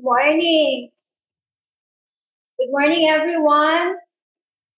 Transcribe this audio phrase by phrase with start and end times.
[0.00, 0.88] Good morning.
[2.56, 4.00] Good morning, everyone.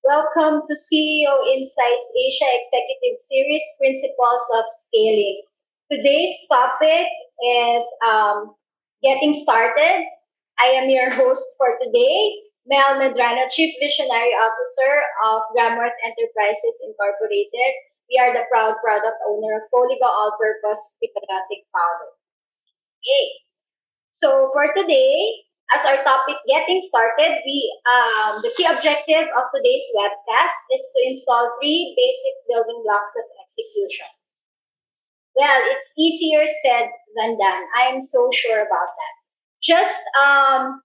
[0.03, 5.46] Welcome to CEO Insights Asia Executive Series Principles of Scaling.
[5.87, 7.06] Today's topic
[7.38, 8.58] is um,
[8.98, 10.11] getting started.
[10.58, 17.73] I am your host for today, Mel Medrano, Chief Visionary Officer of Gramworth Enterprises Incorporated.
[18.11, 22.11] We are the proud product owner of Foligo All-Purpose Prebiotic Powder.
[22.98, 23.52] Okay.
[24.23, 25.43] So for today,
[25.75, 27.59] as our topic getting started, we
[27.91, 33.27] um, the key objective of today's webcast is to install three basic building blocks of
[33.43, 34.07] execution.
[35.35, 37.66] Well, it's easier said than done.
[37.75, 39.15] I am so sure about that.
[39.59, 40.83] Just um,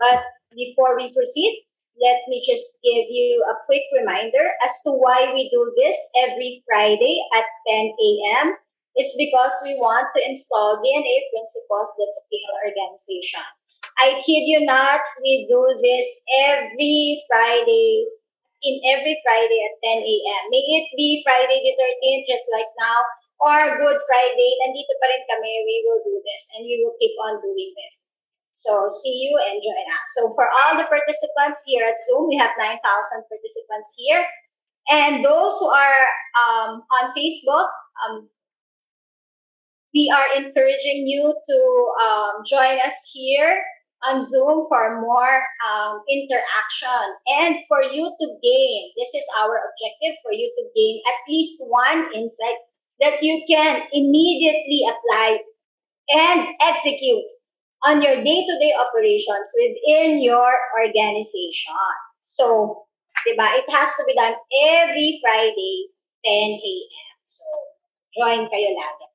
[0.00, 0.24] but
[0.56, 1.68] before we proceed,
[2.00, 6.64] let me just give you a quick reminder as to why we do this every
[6.64, 8.56] Friday at 10 a.m
[8.94, 13.46] is because we want to install DNA principles that scale organization.
[13.98, 16.06] I kid you not, we do this
[16.42, 18.10] every Friday,
[18.62, 20.42] in every Friday at 10 a.m.
[20.50, 23.02] May it be Friday the 13th, just like now,
[23.42, 27.14] or Good Friday, nandito pa rin kami, we will do this, and we will keep
[27.18, 28.08] on doing this.
[28.54, 30.06] So, see you and join us.
[30.14, 32.78] So, for all the participants here at Zoom, we have 9,000
[33.26, 34.22] participants here.
[34.88, 36.02] And those who are
[36.38, 38.30] um, on Facebook, um,
[39.94, 41.58] we are encouraging you to
[42.02, 43.62] um, join us here
[44.02, 48.90] on Zoom for more um, interaction and for you to gain.
[48.98, 52.58] This is our objective for you to gain at least one insight
[53.00, 55.38] that you can immediately apply
[56.10, 57.30] and execute
[57.86, 61.74] on your day-to-day operations within your organization.
[62.20, 62.84] So,
[63.26, 64.34] diba, it has to be done
[64.68, 65.88] every Friday,
[66.24, 67.14] 10 a.m.
[67.24, 67.44] So,
[68.16, 69.13] join kayo lagi.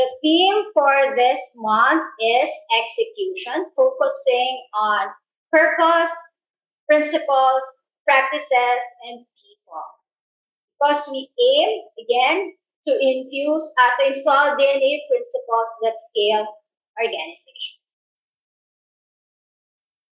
[0.00, 5.12] The theme for this month is execution, focusing on
[5.52, 6.16] purpose,
[6.88, 7.60] principles,
[8.08, 9.84] practices, and people.
[10.72, 12.56] Because we aim, again,
[12.88, 16.48] to infuse, uh, to install DNA principles that scale
[16.96, 17.84] organization.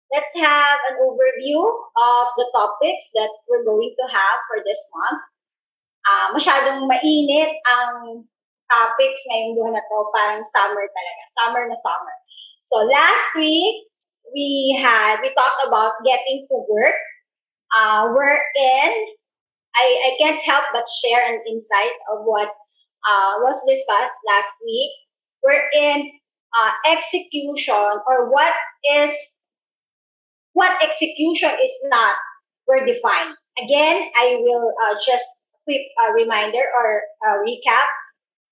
[0.09, 5.21] Let's have an overview of the topics that we're going to have for this month.
[6.09, 8.25] Uh, masyadong mainit ang
[8.71, 11.23] topics ngayong buwan na to, parang summer talaga.
[11.37, 12.15] Summer na summer.
[12.65, 13.89] So last week,
[14.33, 16.97] we had, we talked about getting to work.
[17.75, 18.91] Uh, we're in,
[19.75, 22.49] I, I can't help but share an insight of what
[23.05, 24.91] uh, was discussed last week.
[25.43, 26.09] We're in
[26.55, 28.53] uh, execution or what
[28.97, 29.11] is,
[30.53, 32.15] what execution is not,
[32.67, 33.35] we're defined.
[33.61, 35.25] Again, I will uh, just
[35.65, 37.87] quick uh, reminder or uh, recap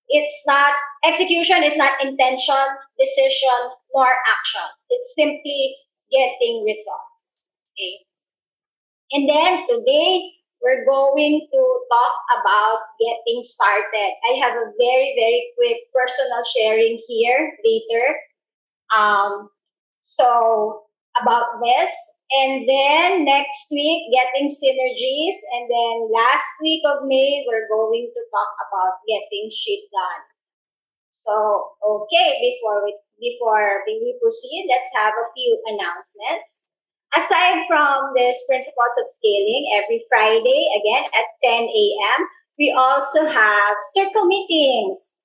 [0.09, 0.73] it's not
[1.05, 2.65] execution is not intention,
[2.99, 4.69] decision, nor action.
[4.89, 5.75] It's simply
[6.11, 7.49] getting results.
[7.73, 8.05] Okay.
[9.11, 10.31] And then today
[10.61, 14.13] we're going to talk about getting started.
[14.23, 18.15] I have a very, very quick personal sharing here later.
[18.95, 19.49] Um,
[19.99, 20.83] so
[21.19, 21.91] about this.
[22.33, 25.37] And then next week, getting synergies.
[25.53, 30.23] And then last week of May, we're going to talk about getting shit done.
[31.13, 36.73] So, okay, before we, before we proceed, let's have a few announcements.
[37.13, 42.19] Aside from this principles of scaling, every Friday, again at 10 a.m.,
[42.57, 45.17] we also have circle meetings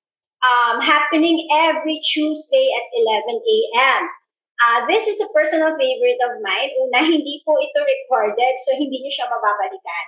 [0.45, 4.09] um, happening every Tuesday at 11 a.m.
[4.59, 6.67] Uh, this is a personal favorite of mine.
[6.83, 10.05] Una, hindi po ito recorded, so hindi niyo siya mababalikan.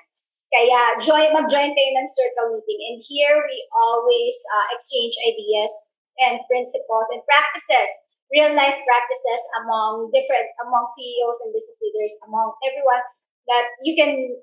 [0.52, 2.82] Kaya join, mag-join kayo ng circle meeting.
[2.92, 5.72] And here we always uh, exchange ideas
[6.20, 7.88] and principles and practices,
[8.28, 13.00] real life practices among different, among CEOs and business leaders, among everyone
[13.48, 14.36] that you can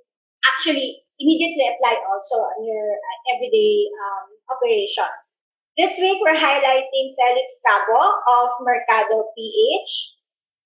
[0.48, 5.38] actually immediately apply also on your uh, everyday um, operations.
[5.78, 10.10] This week, we're highlighting Felix Cabo of Mercado PH.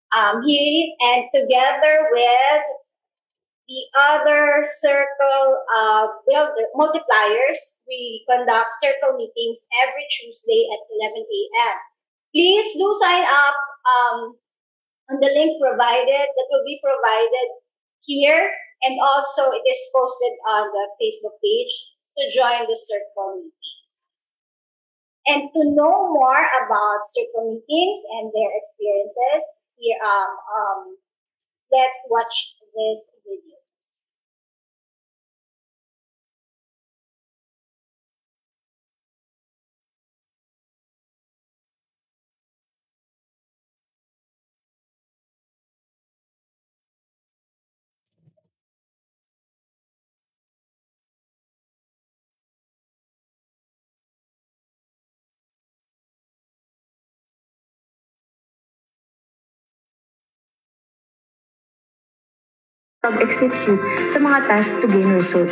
[0.09, 2.65] Um, he and together with
[3.69, 11.77] the other circle of builder multipliers, we conduct circle meetings every Tuesday at 11 a.m.
[12.33, 14.41] Please do sign up um,
[15.13, 17.61] on the link provided that will be provided
[18.01, 18.49] here,
[18.81, 23.82] and also it is posted on the Facebook page to join the circle meeting.
[25.27, 30.97] And to know more about circle meetings and their experiences, here um, um,
[31.71, 33.52] let's watch this video.
[63.11, 63.83] Execute
[64.15, 65.51] sa mga tasks to gain result.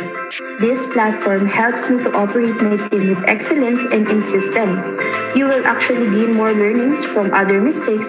[0.63, 4.95] This platform helps me to operate my team with excellence and in system.
[5.35, 8.07] You will actually gain more learnings from other mistakes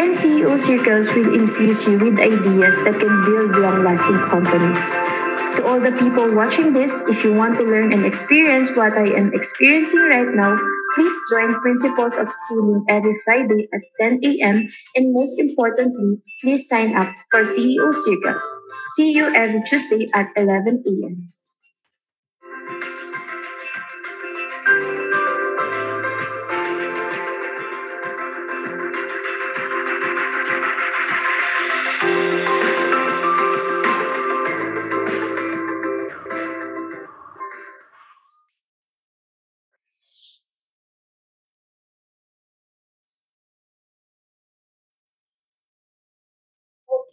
[0.00, 4.80] and CEO circles will infuse you with ideas that can build long-lasting companies.
[5.60, 9.12] To all the people watching this, if you want to learn and experience what I
[9.12, 10.56] am experiencing right now,
[10.96, 14.72] please join Principles of Scaling every Friday at 10 a.m.
[14.96, 18.46] And most importantly, please sign up for CEO Circles.
[18.90, 21.32] See you every Tuesday at 11 a.m.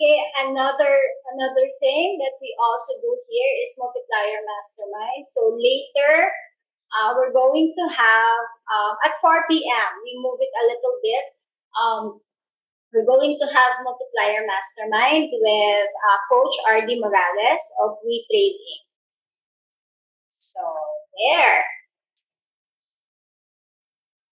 [0.07, 0.95] Okay, another
[1.36, 5.27] another thing that we also do here is multiplier mastermind.
[5.27, 6.31] So later,
[6.95, 9.89] uh, we're going to have um, at 4 p.m.
[10.07, 11.25] We move it a little bit.
[11.75, 12.04] Um,
[12.95, 18.88] we're going to have multiplier mastermind with uh, Coach RD Morales of We Trading.
[20.39, 20.63] So
[21.19, 21.68] there.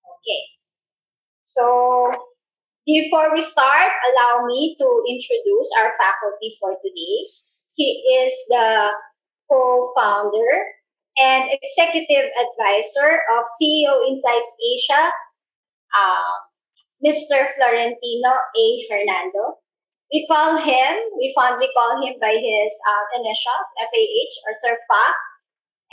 [0.08, 0.42] Okay.
[1.44, 2.32] So
[2.86, 7.34] before we start, allow me to introduce our faculty for today.
[7.74, 8.94] He is the
[9.50, 10.54] co-founder
[11.18, 15.10] and executive advisor of CEO Insights Asia,
[15.98, 16.34] uh,
[17.04, 17.50] Mr.
[17.58, 18.66] Florentino A.
[18.90, 19.66] Hernando.
[20.14, 25.04] We call him, we fondly call him by his uh, initials, FAH or Sir Fa.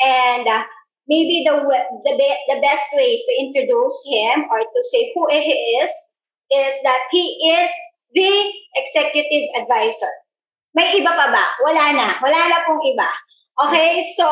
[0.04, 0.62] And uh,
[1.08, 2.14] maybe the, the,
[2.52, 6.11] the best way to introduce him or to say who he is
[6.52, 7.70] is that he is
[8.12, 10.12] the executive advisor.
[10.76, 11.44] May iba pa ba?
[11.64, 12.08] Wala na.
[12.20, 13.08] Wala na pong iba.
[13.52, 14.28] Okay, so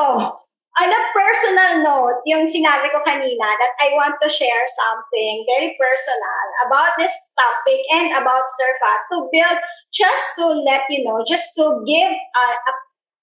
[0.81, 5.77] on a personal note, yung sinabi ko kanina that I want to share something very
[5.77, 9.59] personal about this topic and about Surfa to build,
[9.93, 12.73] just to let you know, just to give a, a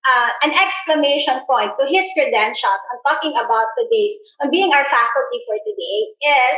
[0.08, 5.40] uh, an exclamation point to his credentials on talking about today's, on being our faculty
[5.44, 6.58] for today is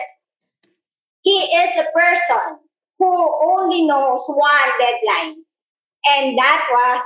[1.22, 2.60] he is a person
[2.98, 3.12] who
[3.50, 5.36] only knows one deadline.
[6.06, 7.02] And that was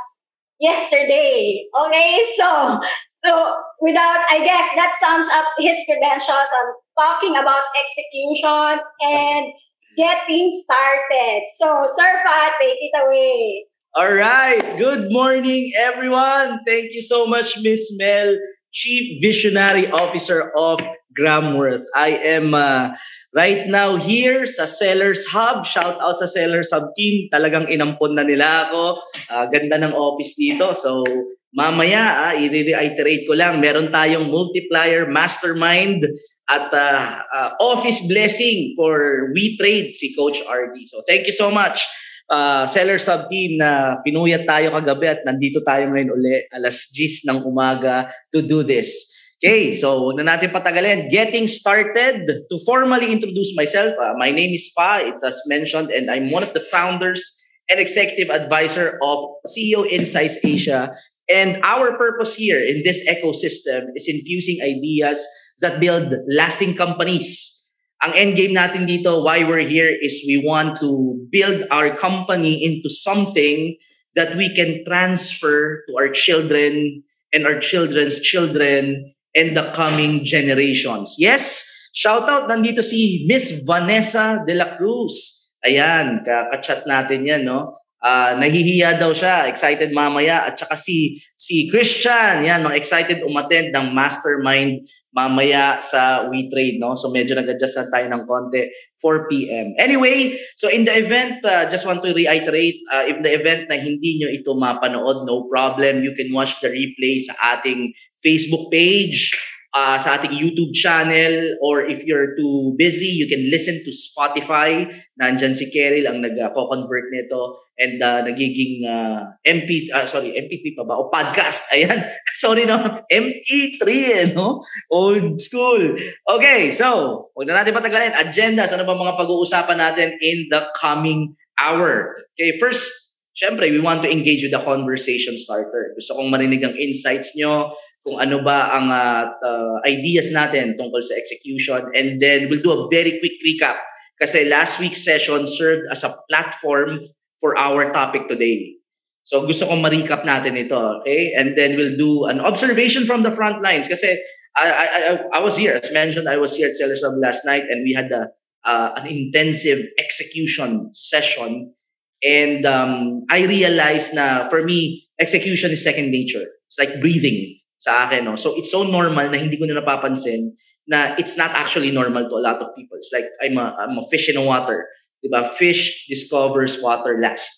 [0.60, 1.66] yesterday.
[1.86, 2.80] Okay, so,
[3.26, 9.54] so without, I guess that sums up his credentials on talking about execution and
[9.98, 11.44] getting started.
[11.58, 13.66] So, Sir Pat, take it away.
[13.96, 14.60] All right.
[14.78, 16.60] Good morning, everyone.
[16.66, 18.36] Thank you so much, Miss Mel,
[18.72, 20.80] Chief Visionary Officer of
[21.14, 21.86] Gramworth.
[21.96, 22.98] I am uh,
[23.34, 25.66] right now here sa Sellers Hub.
[25.66, 27.30] Shout out sa Sellers Hub team.
[27.32, 28.98] Talagang inampon na nila ako.
[29.30, 30.74] Uh, ganda ng office dito.
[30.74, 31.06] So,
[31.54, 36.06] mamaya, uh, i-reiterate ko lang, meron tayong multiplier mastermind
[36.50, 40.90] at uh, uh, office blessing for We Trade si Coach RD.
[40.90, 41.86] So, thank you so much.
[42.24, 47.30] Uh, seller sub team na pinuyat tayo kagabi at nandito tayo ngayon uli alas 10
[47.30, 49.12] ng umaga to do this.
[49.44, 51.12] Okay, so na natin patagalin.
[51.12, 52.24] Getting started.
[52.48, 56.48] To formally introduce myself, uh, my name is Fa, it was mentioned, and I'm one
[56.48, 57.20] of the founders
[57.68, 60.96] and executive advisor of CEO Insights Asia.
[61.28, 65.20] And our purpose here in this ecosystem is infusing ideas
[65.60, 67.52] that build lasting companies.
[68.00, 72.64] Ang end game natin dito, why we're here, is we want to build our company
[72.64, 73.76] into something
[74.16, 77.04] that we can transfer to our children
[77.36, 81.18] and our children's children and the coming generations.
[81.18, 85.52] Yes, shout out nandito si Miss Vanessa de la Cruz.
[85.64, 87.83] Ayan, kakachat natin yan, no?
[88.04, 90.52] Uh, nahihiya daw siya, excited mamaya.
[90.52, 94.84] At saka si, si Christian, yan, mga excited umattend ng mastermind
[95.16, 97.00] mamaya sa We Trade, no?
[97.00, 98.68] So medyo nag-adjust na tayo ng konti,
[99.00, 99.72] 4 p.m.
[99.80, 103.80] Anyway, so in the event, uh, just want to reiterate, uh, if the event na
[103.80, 106.04] hindi nyo ito mapanood, no problem.
[106.04, 109.32] You can watch the replay sa ating Facebook page,
[109.74, 114.86] uh, sa ating YouTube channel or if you're too busy, you can listen to Spotify.
[115.18, 120.86] Nandyan si Keril ang nag-convert nito and uh, nagiging uh, MP, uh, sorry, MP3 pa
[120.86, 121.02] ba?
[121.02, 121.74] O podcast.
[121.74, 121.98] Ayan.
[122.42, 122.78] sorry no.
[123.10, 124.62] MP3 eh, no?
[124.94, 125.98] Old school.
[126.30, 128.14] Okay, so, huwag na natin patagalin.
[128.14, 132.14] Agenda, ano ba mga pag-uusapan natin in the coming hour?
[132.38, 133.04] Okay, first,
[133.34, 135.98] Siyempre, we want to engage with the conversation starter.
[135.98, 141.00] Gusto kong marinig ang insights nyo, kung ano ba ang uh, uh, ideas natin tungkol
[141.00, 141.88] sa execution.
[141.96, 143.80] And then we'll do a very quick recap
[144.20, 147.08] kasi last week's session served as a platform
[147.40, 148.76] for our topic today.
[149.24, 151.32] So gusto kong ma-recap natin ito, okay?
[151.32, 154.20] And then we'll do an observation from the front lines kasi
[154.52, 157.48] I, I, I, I was here, as mentioned, I was here at Sellers Hub last
[157.48, 158.36] night and we had a,
[158.68, 161.72] uh, an intensive execution session.
[162.20, 166.44] And um, I realized na for me, execution is second nature.
[166.68, 168.24] It's like breathing sa akin.
[168.24, 168.40] No?
[168.40, 170.56] So it's so normal na hindi ko na napapansin
[170.88, 172.96] na it's not actually normal to a lot of people.
[172.96, 174.88] It's like I'm a, I'm a fish in the water.
[175.20, 175.52] Diba?
[175.60, 177.52] Fish discovers water last.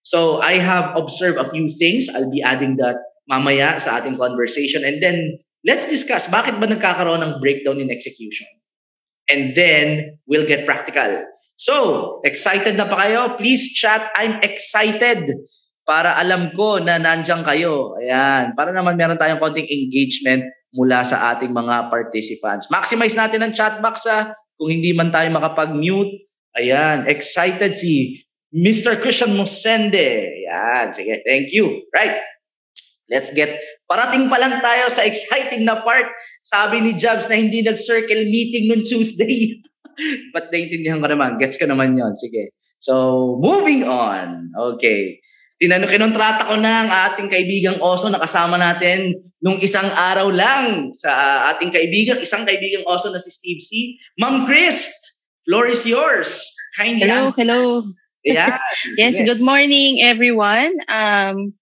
[0.00, 2.08] So I have observed a few things.
[2.08, 2.96] I'll be adding that
[3.28, 4.88] mamaya sa ating conversation.
[4.88, 8.48] And then let's discuss bakit ba nagkakaroon ng breakdown in execution.
[9.28, 11.28] And then we'll get practical.
[11.60, 13.36] So, excited na pa kayo?
[13.36, 15.36] Please chat, I'm excited
[15.88, 17.96] para alam ko na nandiyan kayo.
[17.96, 22.68] Ayan, para naman meron tayong konting engagement mula sa ating mga participants.
[22.68, 24.36] Maximize natin ang chat box ha.
[24.60, 26.28] Kung hindi man tayo makapag-mute.
[26.60, 28.20] Ayan, excited si
[28.52, 29.00] Mr.
[29.00, 30.28] Christian Musende.
[30.44, 31.88] Yan, sige, thank you.
[31.88, 32.20] Right.
[33.08, 33.56] Let's get,
[33.88, 36.12] parating pa lang tayo sa exciting na part.
[36.44, 39.64] Sabi ni Jobs na hindi nag-circle meeting noong Tuesday.
[40.36, 42.52] But naintindihan ko naman, gets ko naman yon Sige.
[42.76, 44.52] So, moving on.
[44.76, 45.24] Okay.
[45.58, 49.10] Tinanong, kinontrata ko na ang ating kaibigang Oso na kasama natin
[49.42, 53.98] nung isang araw lang sa ating kaibigang, isang kaibigang Oso na si Steve C.
[54.22, 54.86] Ma'am Chris,
[55.42, 56.46] floor is yours.
[56.78, 57.62] Kindly hello, hello.
[58.28, 58.60] Yeah.
[58.98, 60.74] yes, good morning everyone.
[60.90, 61.56] Um,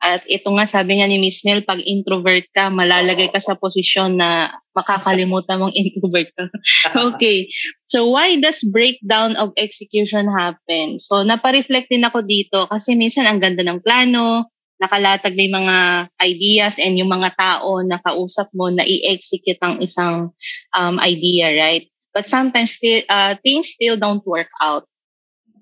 [0.00, 4.16] at ito nga sabi nga ni Miss Mel, pag introvert ka, malalagay ka sa posisyon
[4.16, 6.48] na makakalimutan mong introvert ka.
[7.12, 7.44] okay.
[7.84, 10.96] So why does breakdown of execution happen?
[10.96, 14.48] So napareflect din ako dito kasi minsan ang ganda ng plano,
[14.80, 15.76] nakalatag na yung mga
[16.24, 20.32] ideas and yung mga tao na kausap mo na i-execute ang isang
[20.72, 21.84] um, idea, right?
[22.16, 24.89] But sometimes still, uh, things still don't work out.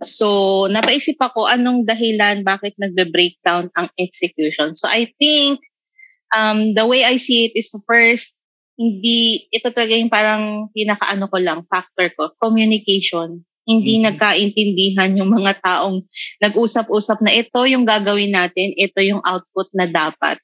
[0.06, 4.78] So, napaisip ako anong dahilan bakit nagbe-breakdown ang execution.
[4.78, 5.58] So, I think
[6.30, 8.38] um, the way I see it is first,
[8.78, 13.42] hindi, ito talaga yung parang pinakaano ko lang, factor ko, communication.
[13.66, 14.08] Hindi mm-hmm.
[14.14, 16.06] nagkaintindihan yung mga taong
[16.40, 20.38] nag-usap-usap na ito yung gagawin natin, ito yung output na dapat.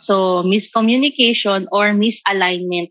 [0.00, 2.90] So, miscommunication or misalignment.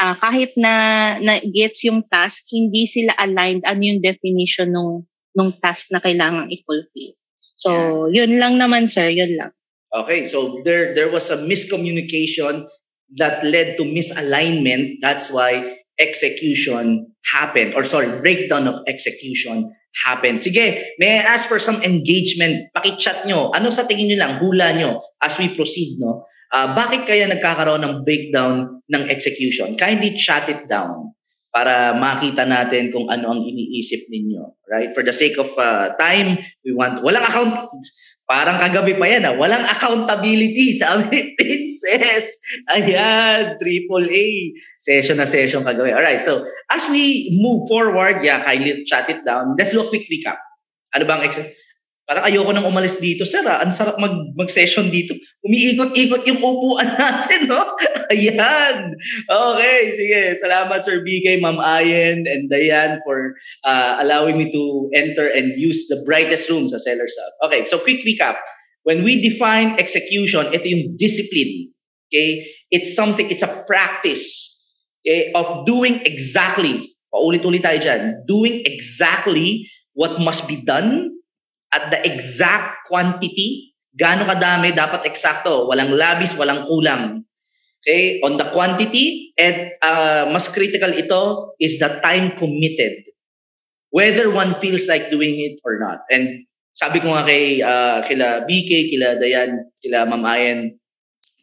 [0.00, 0.74] Uh, kahit na,
[1.20, 5.04] na gets yung task, hindi sila aligned ano yung definition ng
[5.36, 7.16] nung task na kailangang i-fulfill.
[7.56, 7.70] So,
[8.08, 8.24] yeah.
[8.24, 9.52] yun lang naman sir, yun lang.
[9.92, 12.64] Okay, so there there was a miscommunication
[13.20, 15.04] that led to misalignment.
[15.04, 19.68] That's why execution happened or sorry, breakdown of execution
[20.00, 20.40] happened.
[20.40, 22.72] Sige, may I ask for some engagement?
[22.72, 23.52] Paki-chat nyo.
[23.52, 26.24] Ano sa tingin nyo lang, hula nyo as we proceed, no?
[26.52, 29.76] Uh, bakit kaya nagkakaroon ng breakdown ng execution?
[29.76, 31.12] Kindly chat it down
[31.52, 34.64] para makita natin kung ano ang iniisip ninyo.
[34.64, 34.96] Right?
[34.96, 37.68] For the sake of uh, time, we want, walang account,
[38.24, 42.40] parang kagabi pa yan, ah, walang accountability, sabi Princess.
[42.72, 44.26] Ayan, triple A.
[44.80, 45.92] Session na session kagabi.
[45.92, 49.52] Alright, so as we move forward, yeah, kindly chat it down.
[49.60, 50.40] Let's do a quick recap.
[50.96, 51.52] Ano bang ex-
[52.12, 53.24] Parang ayoko nang umalis dito.
[53.24, 55.16] Sir, ah, ang sarap mag, mag-session dito.
[55.48, 57.72] Umiikot-ikot yung upuan natin, no?
[58.12, 58.92] Ayan.
[59.24, 60.36] Okay, sige.
[60.36, 63.32] Salamat, Sir BK, Ma'am Ayen, and Diane for
[63.64, 67.48] uh, allowing me to enter and use the brightest room sa Sellers Hub.
[67.48, 68.44] Okay, so quick recap.
[68.84, 71.72] When we define execution, ito yung discipline.
[72.12, 72.44] Okay?
[72.68, 74.52] It's something, it's a practice
[75.00, 79.64] okay, of doing exactly, paulit-ulit tayo dyan, doing exactly
[79.96, 81.11] what must be done
[81.72, 85.64] at the exact quantity, gaano kadami, dapat eksakto.
[85.66, 87.24] Walang labis, walang kulang.
[87.80, 88.20] Okay?
[88.22, 93.08] On the quantity, and uh, mas critical ito is the time committed.
[93.90, 96.04] Whether one feels like doing it or not.
[96.08, 100.60] And sabi ko nga kay uh, kila BK, kila Dayan, kila Ma'am Ayan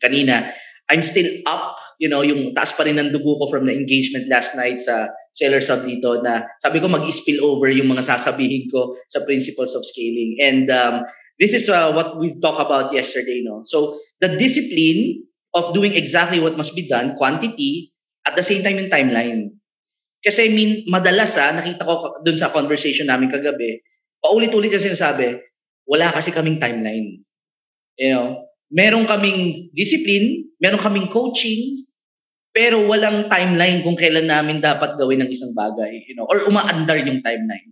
[0.01, 0.49] kanina,
[0.89, 4.31] I'm still up, you know, yung taas pa rin ng dugo ko from the engagement
[4.31, 8.95] last night sa Seller Sub dito na sabi ko mag-spill over yung mga sasabihin ko
[9.11, 10.39] sa principles of scaling.
[10.39, 11.03] And um,
[11.35, 13.67] this is uh, what we talked about yesterday, no?
[13.67, 17.91] So, the discipline of doing exactly what must be done, quantity,
[18.23, 19.59] at the same time yung timeline.
[20.23, 23.83] Kasi mean, madalas ha, ah, nakita ko dun sa conversation namin kagabi,
[24.23, 25.35] paulit-ulit yung sinasabi,
[25.83, 27.23] wala kasi kaming timeline.
[27.99, 28.27] You know,
[28.71, 31.75] meron kaming discipline, meron kaming coaching,
[32.49, 36.97] pero walang timeline kung kailan namin dapat gawin ng isang bagay, you know, or umaandar
[37.05, 37.69] yung timeline.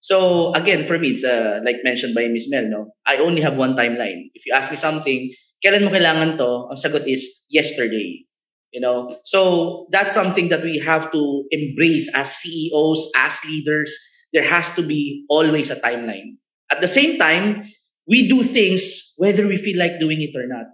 [0.00, 2.96] So again, for me, it's uh, like mentioned by Miss Mel, no?
[3.04, 4.32] I only have one timeline.
[4.32, 6.72] If you ask me something, kailan mo kailangan to?
[6.72, 8.24] Ang sagot is yesterday.
[8.72, 13.90] You know, so that's something that we have to embrace as CEOs, as leaders.
[14.32, 16.38] There has to be always a timeline.
[16.70, 17.66] At the same time,
[18.06, 20.66] we do things whether we feel like doing it or not.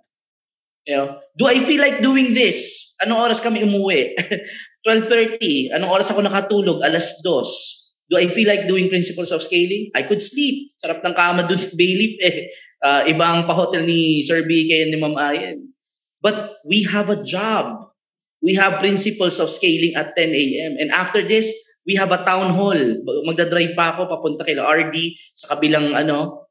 [0.86, 2.85] You know, do I feel like doing this?
[3.04, 4.16] Anong oras kami umuwi?
[4.86, 5.74] 12.30.
[5.76, 6.80] Anong oras ako nakatulog?
[6.80, 8.06] Alas 2.
[8.06, 9.90] Do I feel like doing principles of scaling?
[9.92, 10.72] I could sleep.
[10.78, 12.54] Sarap ng kama dun sa Bailey eh.
[12.78, 15.74] Uh, ibang pa-hotel ni Sir BK and ni Ma'am Ayen.
[16.22, 17.90] But we have a job.
[18.38, 20.72] We have principles of scaling at 10 a.m.
[20.78, 21.50] And after this,
[21.82, 22.78] we have a town hall.
[23.26, 26.46] Magdadrive pa ako papunta kay RD sa kabilang ano,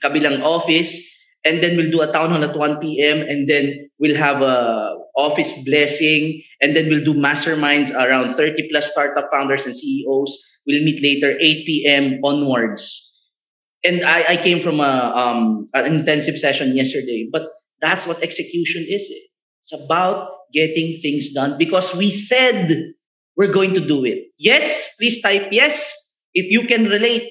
[0.00, 1.15] kabilang office
[1.46, 3.22] and then we'll do a town hall at 1 p.m.
[3.22, 8.90] and then we'll have a office blessing and then we'll do masterminds around 30 plus
[8.90, 10.36] startup founders and CEOs.
[10.66, 12.18] We'll meet later 8 p.m.
[12.24, 13.02] onwards.
[13.84, 17.46] And I, I came from a um, an intensive session yesterday, but
[17.80, 19.08] that's what execution is.
[19.60, 22.94] It's about getting things done because we said
[23.36, 24.34] we're going to do it.
[24.38, 25.94] Yes, please type yes
[26.34, 27.30] if you can relate.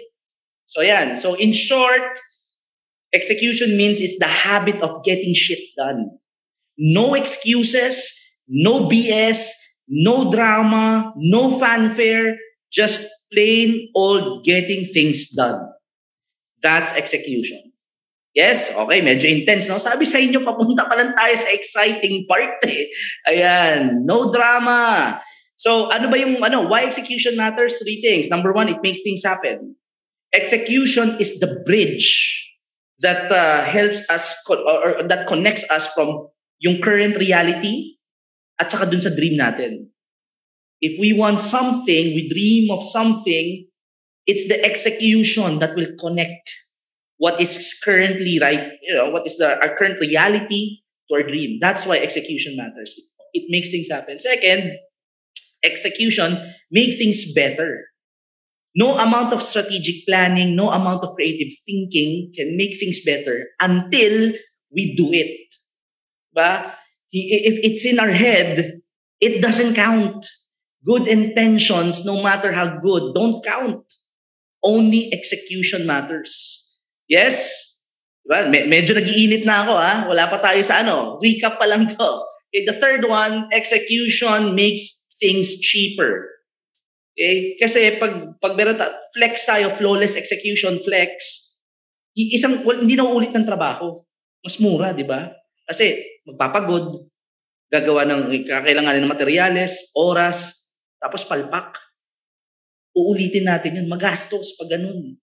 [0.63, 1.15] So yeah.
[1.15, 2.19] So in short,
[3.15, 6.19] Execution means it's the habit of getting shit done.
[6.75, 8.11] No excuses,
[8.43, 9.55] no BS,
[9.87, 12.35] no drama, no fanfare,
[12.67, 15.63] just plain old getting things done.
[16.61, 17.71] That's execution.
[18.35, 19.79] Yes, okay, medyo intense, no?
[19.79, 22.91] Sabi sa inyo, papunta pa lang tayo sa exciting part, eh.
[23.31, 25.15] Ayan, no drama.
[25.55, 27.79] So, ano ba yung, ano, why execution matters?
[27.79, 28.27] Three things.
[28.27, 29.79] Number one, it makes things happen.
[30.35, 32.44] Execution is the bridge
[32.99, 36.27] that uh, helps us co- or, or that connects us from
[36.59, 37.97] yung current reality
[38.59, 39.91] at saka dun sa dream natin.
[40.81, 43.67] If we want something, we dream of something,
[44.27, 46.49] it's the execution that will connect
[47.17, 50.79] what is currently right, you know, what is the our current reality
[51.09, 51.59] to our dream.
[51.61, 52.93] That's why execution matters.
[52.97, 54.19] It, it makes things happen.
[54.19, 54.77] Second,
[55.63, 56.39] execution
[56.71, 57.85] makes things better.
[58.75, 64.35] No amount of strategic planning, no amount of creative thinking can make things better until
[64.67, 65.47] we do it.
[66.35, 66.75] Ba?
[67.11, 68.83] If it's in our head,
[69.23, 70.27] it doesn't count.
[70.83, 73.87] Good intentions, no matter how good, don't count.
[74.61, 76.67] Only execution matters.
[77.07, 77.63] Yes?
[78.27, 78.49] Diba?
[78.67, 79.93] medyo nag-iinit na ako ha.
[80.09, 81.21] Wala pa tayo sa ano.
[81.23, 82.11] Recap pa lang to.
[82.51, 86.34] Okay, the third one, execution makes things cheaper.
[87.15, 91.41] Eh, kasi pag, pag meron ta, flex tayo, flawless execution, flex,
[92.15, 94.03] isang, well, hindi na ulit ng trabaho.
[94.43, 95.31] Mas mura, di ba?
[95.63, 95.95] Kasi
[96.27, 97.07] magpapagod,
[97.71, 101.79] gagawa ng kakailanganin ng materyales, oras, tapos palpak.
[102.95, 103.87] Uulitin natin yun.
[103.91, 105.19] Magastos pag ganun.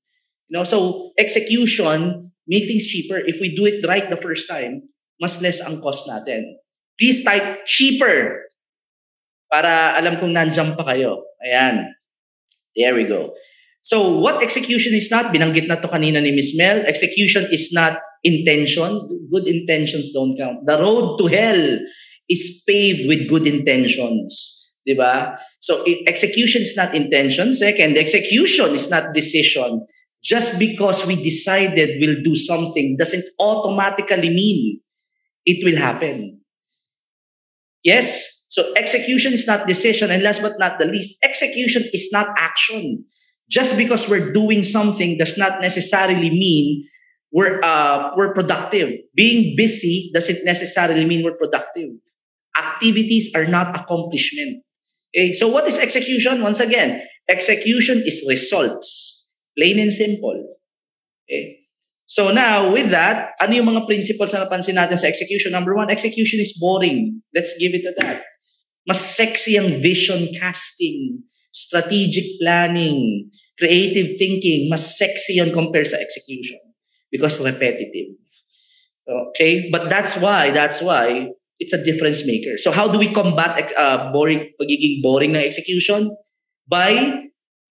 [0.49, 3.17] You know, so execution make things cheaper.
[3.25, 6.61] If we do it right the first time, mas less ang cost natin.
[7.01, 8.52] Please type cheaper
[9.53, 11.29] para alam kong nandiyan pa kayo.
[11.45, 11.93] Ayan.
[12.73, 13.37] There we go.
[13.85, 15.29] So, what execution is not?
[15.29, 16.88] Binanggit na to kanina ni Miss Mel.
[16.88, 19.05] Execution is not intention.
[19.29, 20.65] Good intentions don't count.
[20.65, 21.85] The road to hell
[22.33, 24.33] is paved with good intentions.
[24.88, 25.37] Diba?
[25.61, 27.53] So, execution is not intention.
[27.53, 29.85] Second, execution is not decision.
[30.23, 34.81] Just because we decided we'll do something doesn't automatically mean
[35.45, 36.41] it will happen.
[37.83, 40.11] Yes, so execution is not decision.
[40.11, 43.07] And last but not the least, execution is not action.
[43.49, 46.85] Just because we're doing something does not necessarily mean
[47.33, 48.93] we're uh, we're productive.
[49.17, 51.97] Being busy doesn't necessarily mean we're productive.
[52.53, 54.61] Activities are not accomplishment.
[55.17, 56.43] Okay, so what is execution?
[56.43, 57.01] Once again,
[57.33, 59.25] execution is results.
[59.57, 60.57] Plain and simple.
[61.25, 61.65] Okay.
[62.05, 65.57] So now, with that, ano yung mga principles na napansin natin sa execution?
[65.57, 67.25] Number one, execution is boring.
[67.33, 68.32] Let's give it to that.
[68.87, 71.23] Mas sexy ang vision casting,
[71.55, 74.66] strategic planning, creative thinking.
[74.66, 76.59] Mas sexy yan compared sa execution
[77.11, 78.18] because repetitive.
[79.07, 79.71] Okay?
[79.71, 82.59] But that's why, that's why it's a difference maker.
[82.59, 86.11] So how do we combat uh, boring, pagiging boring ng execution?
[86.66, 86.90] By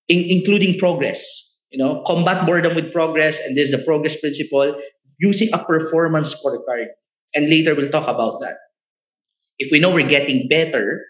[0.08, 1.24] in- including progress.
[1.72, 4.76] You know, combat boredom with progress, and this is the progress principle,
[5.20, 6.92] using a performance scorecard.
[7.34, 8.60] And later we'll talk about that
[9.62, 11.06] if we know we're getting better,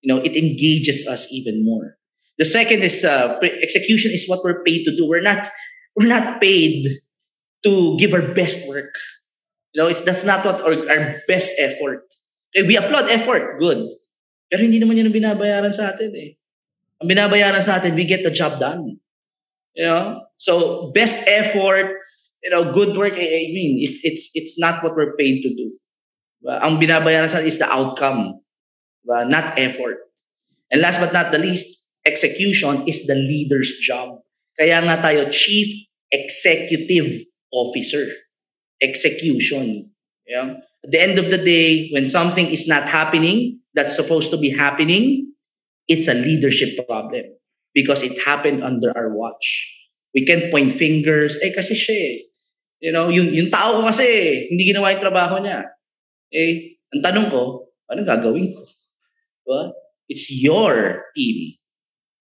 [0.00, 2.00] you know, it engages us even more.
[2.40, 5.04] The second is uh, execution is what we're paid to do.
[5.06, 5.52] We're not
[5.94, 6.88] we're not paid
[7.64, 8.96] to give our best work.
[9.76, 12.08] You know, it's that's not what our, our best effort.
[12.56, 13.92] Okay, we applaud effort, good.
[14.50, 16.40] Pero hindi naman yun ang binabayaran sa atin eh.
[17.04, 18.98] Ang binabayaran sa atin, we get the job done.
[19.78, 20.26] You know?
[20.34, 21.94] So, best effort,
[22.42, 25.78] you know, good work, I, mean, it, it's it's not what we're paid to do.
[26.40, 26.56] Diba?
[26.64, 28.40] Ang binabayaran sa is the outcome,
[29.04, 29.28] diba?
[29.28, 30.08] not effort.
[30.72, 34.24] And last but not the least, execution is the leader's job.
[34.56, 38.08] Kaya nga tayo Chief Executive Officer.
[38.80, 39.92] execution.
[40.26, 40.64] Yeah.
[40.84, 44.50] At the end of the day, when something is not happening that's supposed to be
[44.50, 45.32] happening,
[45.86, 47.36] it's a leadership problem
[47.74, 49.76] because it happened under our watch.
[50.14, 52.16] We can point fingers, eh kasi siya eh.
[52.80, 55.68] You know, yung, yung tao kasi, hindi ginawa yung trabaho niya.
[56.30, 58.62] Eh, ang tanong ko, ano gagawin ko?
[59.42, 59.74] Diba?
[60.06, 61.58] It's your team.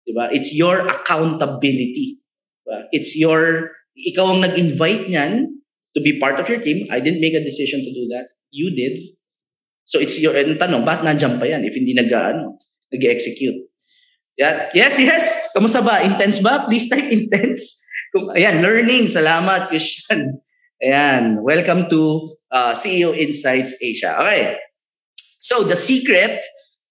[0.02, 0.30] Diba?
[0.34, 2.18] It's your accountability.
[2.62, 2.90] Diba?
[2.90, 5.62] It's your, ikaw ang nag-invite niyan
[5.94, 6.90] to be part of your team.
[6.90, 8.34] I didn't make a decision to do that.
[8.50, 8.98] You did.
[9.86, 12.58] So it's your, ang tanong, ba't nandiyan pa yan if hindi nag, ano,
[12.90, 13.70] nag-execute?
[14.34, 14.72] Yeah.
[14.74, 15.54] Yes, yes.
[15.54, 16.02] Kamusta ba?
[16.02, 16.66] Intense ba?
[16.66, 17.78] Please type intense.
[18.10, 19.06] Kung, ayan, learning.
[19.06, 20.41] Salamat, Christian.
[20.82, 21.46] Ayan.
[21.46, 24.18] Welcome to uh, CEO Insights Asia.
[24.18, 24.58] Okay.
[25.38, 26.42] So, the secret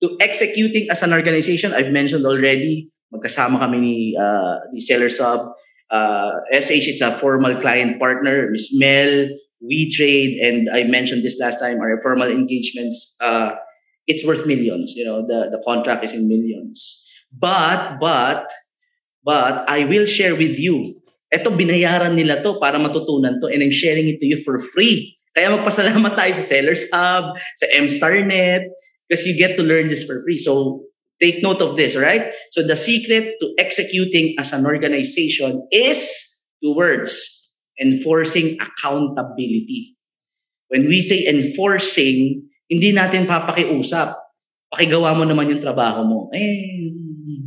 [0.02, 5.52] to executing as an organization, I've mentioned already, magkasama kami ni, uh, ni Seller Sub.
[5.92, 8.48] Uh, SH is a formal client partner.
[8.48, 9.28] Miss Mel,
[9.60, 13.60] We Trade, and I mentioned this last time, our formal engagements, uh,
[14.08, 14.96] it's worth millions.
[14.96, 16.80] You know, the, the contract is in millions.
[17.28, 18.48] But, but,
[19.20, 21.01] but I will share with you
[21.32, 25.16] eto binayaran nila to para matutunan to and I'm sharing it to you for free.
[25.32, 28.68] Kaya magpasalamat tayo sa Sellers Hub, sa MStarNet,
[29.08, 30.36] because you get to learn this for free.
[30.36, 30.84] So
[31.24, 32.36] take note of this, right?
[32.52, 36.04] So the secret to executing as an organization is
[36.60, 37.16] two words,
[37.80, 39.96] enforcing accountability.
[40.68, 44.20] When we say enforcing, hindi natin papakiusap.
[44.72, 46.20] Pakigawa mo naman yung trabaho mo.
[46.32, 46.88] Eh,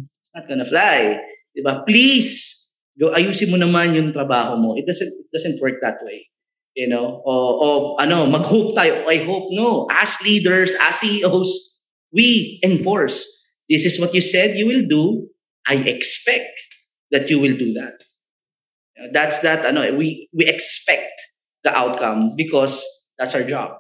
[0.05, 1.17] it's not gonna fly.
[1.57, 1.85] Diba?
[1.89, 2.54] Please,
[2.99, 4.75] go ayusin mo naman yung trabaho mo.
[4.79, 6.31] It doesn't it doesn't work that way.
[6.75, 7.67] You know, o, o
[8.03, 9.07] ano, mag-hope tayo.
[9.07, 9.87] I hope no.
[9.95, 11.79] As leaders, as CEOs,
[12.11, 13.23] we enforce.
[13.71, 15.31] This is what you said you will do.
[15.67, 16.59] I expect
[17.11, 18.03] that you will do that.
[19.15, 21.15] That's that ano, we we expect
[21.63, 22.83] the outcome because
[23.19, 23.79] that's our job.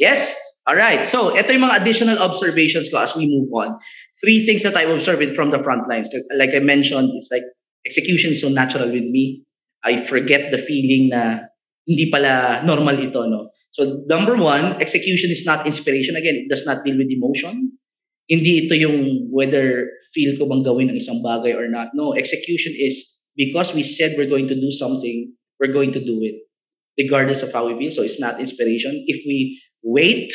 [0.00, 0.34] Yes?
[0.66, 1.06] All right.
[1.06, 3.76] So, ito yung mga additional observations ko as we move on.
[4.22, 6.08] Three things that I've observed from the front lines.
[6.38, 7.42] Like I mentioned, it's like
[7.86, 9.44] execution is so natural with me.
[9.82, 11.50] I forget the feeling na
[11.86, 13.50] hindi pala normal ito, no?
[13.70, 16.14] So, number one, execution is not inspiration.
[16.14, 17.78] Again, it does not deal with emotion.
[18.28, 21.90] Hindi ito yung whether feel ko bang gawin ang isang bagay or not.
[21.96, 26.22] No, execution is because we said we're going to do something, we're going to do
[26.22, 26.46] it.
[27.00, 27.90] Regardless of how we feel.
[27.90, 29.02] So, it's not inspiration.
[29.08, 30.30] If we wait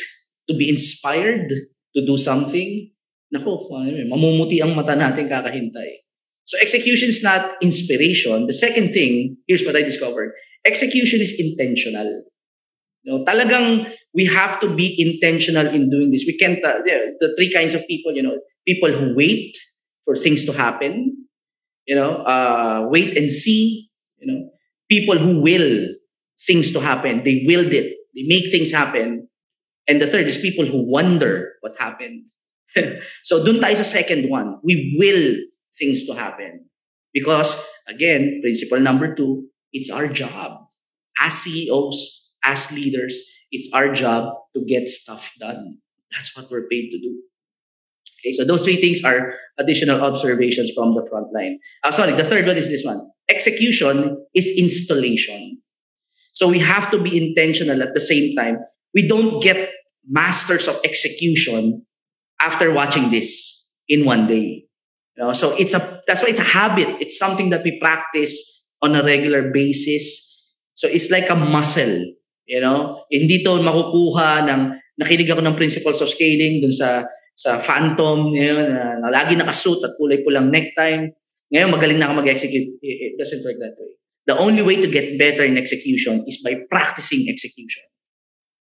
[0.49, 1.47] to be inspired
[1.95, 2.91] to do something,
[3.31, 3.71] nako,
[4.11, 6.06] mamumuti ang mata natin kakahintay.
[6.47, 8.47] So execution is not inspiration.
[8.47, 10.31] The second thing, here's what I discovered.
[10.65, 12.23] Execution is intentional.
[13.03, 16.23] You know, talagang we have to be intentional in doing this.
[16.25, 16.79] We can't, uh,
[17.19, 19.57] the three kinds of people, you know, people who wait
[20.05, 21.27] for things to happen,
[21.85, 24.49] you know, uh, wait and see, you know,
[24.89, 25.95] people who will
[26.47, 27.23] things to happen.
[27.25, 27.91] They willed it.
[28.15, 29.27] They make things happen.
[29.85, 32.31] And the third is people who wonder what happened.
[33.23, 34.59] so dun tayo sa second one.
[34.63, 35.35] We will
[35.77, 36.65] things to happen.
[37.13, 40.67] Because, again, principle number two, it's our job.
[41.19, 45.79] As CEOs, as leaders, it's our job to get stuff done.
[46.11, 47.21] That's what we're paid to do.
[48.21, 51.59] Okay, so those three things are additional observations from the front line.
[51.83, 53.09] Uh, sorry, the third one is this one.
[53.29, 55.61] Execution is installation.
[56.31, 58.59] So we have to be intentional at the same time.
[58.93, 59.71] We don't get
[60.07, 61.85] masters of execution
[62.39, 64.66] after watching this in one day.
[65.17, 67.01] You know, so it's a that's why it's a habit.
[67.01, 68.37] It's something that we practice
[68.85, 70.05] on a regular basis.
[70.77, 72.13] So it's like a muscle,
[72.45, 73.01] you know.
[73.09, 74.61] Hindi to makukuha ng
[75.01, 79.81] nakinig ako ng principles of scaling dun sa sa Phantom, yun, na, na lagi nakasuit
[79.85, 81.05] at kulay pulang necktie.
[81.53, 82.77] Ngayon magaling na ako mag-execute.
[82.81, 83.93] It, it doesn't work that way.
[84.25, 87.85] The only way to get better in execution is by practicing execution.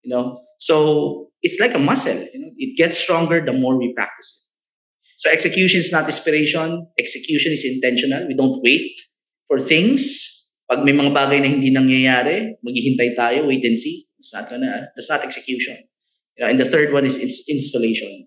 [0.05, 0.25] You know,
[0.57, 2.16] so it's like a muscle.
[2.33, 4.46] You know, it gets stronger the more we practice it.
[5.17, 6.89] So execution is not inspiration.
[7.01, 8.29] Execution is intentional.
[8.29, 9.01] We don't wait
[9.49, 10.33] for things.
[10.69, 14.05] Pag may mga bagay na hindi nangyayari, maghihintay tayo, wait and see.
[14.19, 15.79] It's not gonna, that's not execution.
[16.37, 17.17] You know, and the third one is
[17.49, 18.27] installation.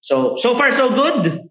[0.00, 1.48] So, so far so good.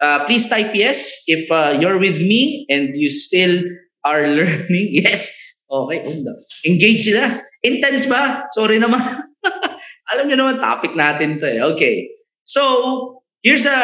[0.00, 3.60] Uh, please type yes if uh, you're with me and you still
[4.04, 5.02] are learning.
[5.02, 5.32] Yes.
[5.66, 6.04] Okay.
[6.64, 7.42] Engage sila.
[7.64, 8.46] Intense ba?
[8.54, 9.02] Sorry naman.
[10.14, 11.58] Alam niyo naman, topic natin to eh.
[11.74, 12.06] Okay.
[12.46, 13.15] So,
[13.46, 13.78] Here's the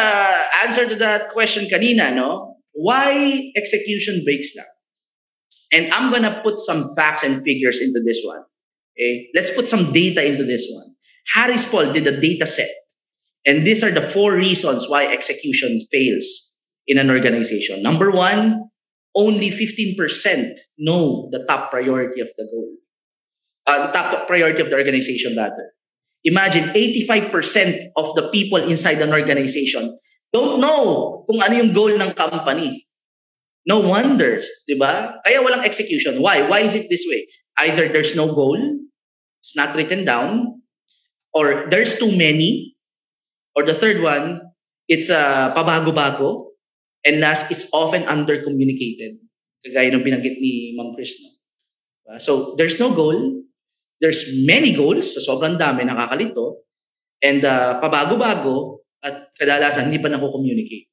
[0.65, 2.57] answer to that question kanina, no?
[2.73, 4.67] Why execution breaks down?
[5.71, 8.43] And I'm gonna put some facts and figures into this one.
[8.99, 9.29] Okay?
[9.37, 10.97] Let's put some data into this one.
[11.33, 12.71] Harris Paul did a data set.
[13.47, 17.85] And these are the four reasons why execution fails in an organization.
[17.85, 18.65] Number one,
[19.15, 22.69] only 15% know the top priority of the goal.
[23.69, 25.71] uh, the top priority of the organization rather.
[26.25, 29.99] Imagine 85% of the people inside an organization
[30.33, 32.89] don't know kung ano yung goal ng company.
[33.63, 35.23] No wonders, di ba?
[35.23, 36.19] Kaya walang execution.
[36.19, 36.43] Why?
[36.43, 37.29] Why is it this way?
[37.63, 38.59] Either there's no goal,
[39.39, 40.65] it's not written down,
[41.31, 42.75] or there's too many,
[43.55, 44.41] or the third one,
[44.89, 46.51] it's uh, pabago-bago,
[47.07, 49.23] and last, it's often under-communicated.
[49.63, 51.15] Kagaya ng binanggit ni Ma'am Chris.
[51.23, 52.19] No?
[52.19, 53.42] So, there's no goal,
[54.03, 56.67] there's many goals, so sobrang dami, nakakalito,
[57.23, 60.91] and uh, pabago-bago, at kadalasan hindi pa nako-communicate.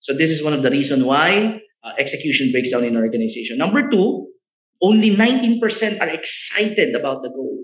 [0.00, 3.60] So this is one of the reason why uh, execution breaks down in an organization.
[3.60, 4.32] Number two,
[4.80, 5.60] only 19%
[6.00, 7.58] are excited about the goal.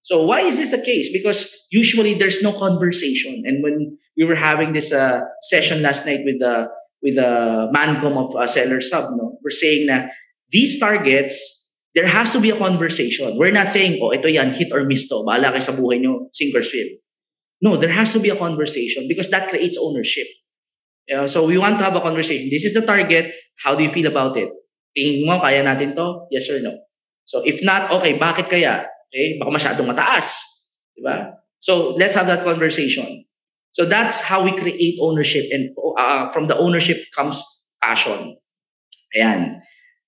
[0.00, 1.12] So why is this the case?
[1.12, 3.42] Because usually there's no conversation.
[3.44, 6.68] And when we were having this uh, session last night with the
[7.02, 10.12] with the mancom of uh, seller sub, no, we're saying that
[10.48, 11.63] these targets
[11.94, 13.38] there has to be a conversation.
[13.38, 15.22] We're not saying, oh, ito yan, hit or miss to.
[15.22, 16.98] Bahala kayo sa buhay nyo, sink or swim.
[17.62, 20.26] No, there has to be a conversation because that creates ownership.
[21.08, 22.50] Know, so we want to have a conversation.
[22.50, 23.32] This is the target.
[23.62, 24.50] How do you feel about it?
[24.96, 26.26] Tingin mo, kaya natin to?
[26.30, 26.74] Yes or no?
[27.24, 28.88] So if not, okay, bakit kaya?
[29.08, 30.42] Okay, baka masyadong mataas.
[30.96, 31.38] Diba?
[31.58, 33.24] So let's have that conversation.
[33.70, 37.42] So that's how we create ownership and uh, from the ownership comes
[37.82, 38.38] passion.
[39.16, 39.60] Ayan.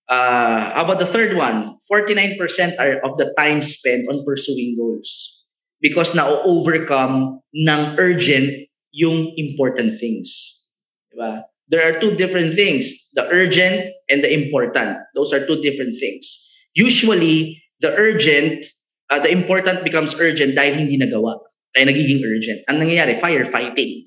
[0.06, 1.78] Uh, about the third one?
[1.90, 2.38] 49%
[2.78, 5.42] are of the time spent on pursuing goals
[5.80, 10.62] because na-overcome ng urgent yung important things.
[11.10, 11.44] Diba?
[11.68, 15.02] There are two different things, the urgent and the important.
[15.14, 16.46] Those are two different things.
[16.74, 18.64] Usually, the urgent,
[19.10, 21.42] uh, the important becomes urgent dahil hindi nagawa.
[21.74, 22.62] Kaya nagiging urgent.
[22.70, 24.06] Ang nangyayari, firefighting.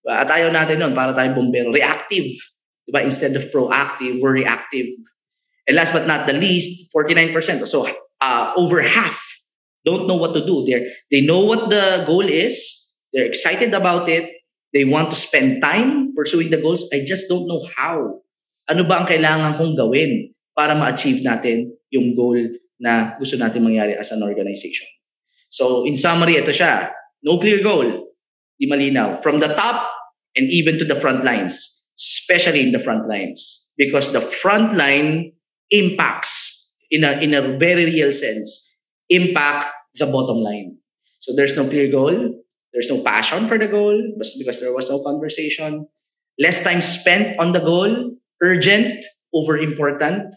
[0.00, 0.14] Diba?
[0.24, 1.70] At ayaw natin nun para tayong bombero.
[1.70, 2.32] Reactive.
[2.88, 3.04] Diba?
[3.04, 4.96] Instead of proactive, we're reactive.
[5.66, 7.66] And last but not the least, 49%.
[7.66, 9.20] So uh, over half
[9.86, 10.66] don't know what to do.
[10.66, 12.58] They they know what the goal is.
[13.14, 14.34] They're excited about it.
[14.74, 16.90] They want to spend time pursuing the goals.
[16.90, 18.26] I just don't know how.
[18.66, 22.34] Ano ba ang kailangan kong gawin para ma-achieve natin yung goal
[22.82, 24.90] na gusto natin mangyari as an organization.
[25.48, 26.90] So in summary, ito siya.
[27.22, 28.10] No clear goal.
[28.58, 29.22] Di malinaw.
[29.22, 29.86] From the top
[30.34, 31.54] and even to the front lines.
[31.94, 33.70] Especially in the front lines.
[33.78, 35.35] Because the front line
[35.70, 39.66] impacts in a, in a very real sense impact
[39.98, 40.78] the bottom line.
[41.18, 42.42] So there's no clear goal.
[42.72, 45.88] There's no passion for the goal because there was no conversation.
[46.38, 50.34] Less time spent on the goal, urgent over important.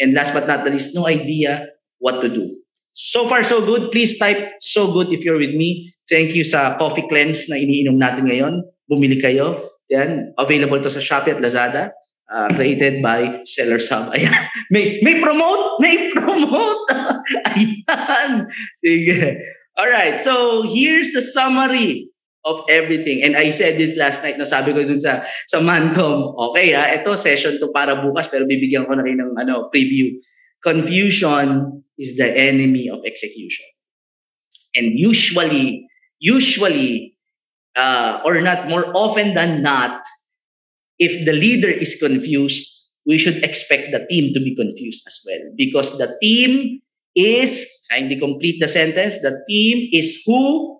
[0.00, 2.58] And last but not the least, no idea what to do.
[2.92, 3.92] So far, so good.
[3.92, 5.94] Please type so good if you're with me.
[6.10, 8.66] Thank you sa coffee cleanse na iniinom natin ngayon.
[8.90, 9.70] Bumili kayo.
[9.86, 10.34] Yan.
[10.34, 11.94] Available to sa Shopee at Lazada.
[12.28, 14.12] Uh, created by Seller Sub.
[14.14, 14.36] Ayan.
[14.70, 15.80] May, may promote!
[15.80, 16.84] May promote!
[17.56, 18.44] Ayan.
[18.76, 19.40] Sige.
[19.72, 20.20] Alright.
[20.20, 22.12] So, here's the summary
[22.44, 23.22] of everything.
[23.22, 26.92] And I said this last night, no, sabi ko dun sa, sa Mancom, okay ha,
[26.96, 30.16] ito session to para bukas, pero bibigyan ko na rin ng ano, preview.
[30.64, 33.66] Confusion is the enemy of execution.
[34.74, 35.86] And usually,
[36.18, 37.14] usually,
[37.76, 40.02] uh, or not, more often than not,
[40.98, 42.66] if the leader is confused,
[43.06, 45.40] we should expect the team to be confused as well.
[45.56, 46.82] Because the team
[47.16, 50.76] is, kindly complete the sentence, the team is who,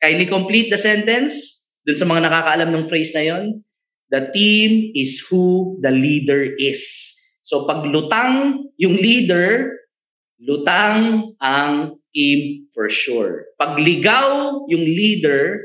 [0.00, 3.64] kindly complete the sentence, dun sa mga nakakaalam ng phrase na yon,
[4.12, 7.10] the team is who the leader is.
[7.42, 9.74] So pag lutang yung leader,
[10.40, 13.50] lutang ang team for sure.
[13.58, 15.60] Pag ligaw yung leader,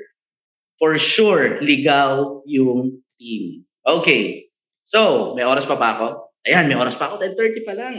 [0.79, 3.68] for sure, ligaw yung team.
[3.89, 4.54] Okay.
[4.86, 6.38] So, may oras pa ba ako?
[6.45, 7.17] Ayan, may oras pa ako.
[7.17, 7.95] 10.30 pa lang.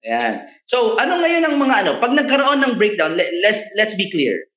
[0.00, 0.34] Ayan.
[0.64, 1.92] So, ano ngayon ang mga ano?
[2.00, 4.48] Pag nagkaroon ng breakdown, let, let's, let's be clear.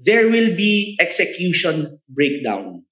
[0.00, 2.84] There will be execution breakdown.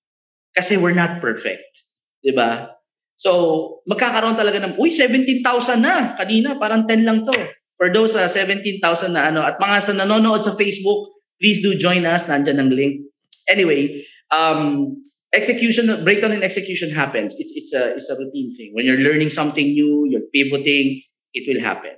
[0.56, 1.84] Kasi we're not perfect.
[2.24, 2.72] Di ba?
[3.18, 5.44] So, magkakaroon talaga ng, uy, 17,000
[5.80, 6.16] na.
[6.16, 7.36] Kanina, parang 10 lang to.
[7.78, 8.82] For those uh, 17,000
[9.14, 12.26] na ano, at mga sa nanonood sa Facebook, please do join us.
[12.26, 13.06] Nandyan ang link.
[13.46, 14.02] Anyway,
[14.34, 14.98] um,
[15.32, 17.36] execution breakdown in execution happens.
[17.38, 18.72] It's it's a it's a routine thing.
[18.72, 21.02] When you're learning something new you're pivoting
[21.34, 21.96] it will happen.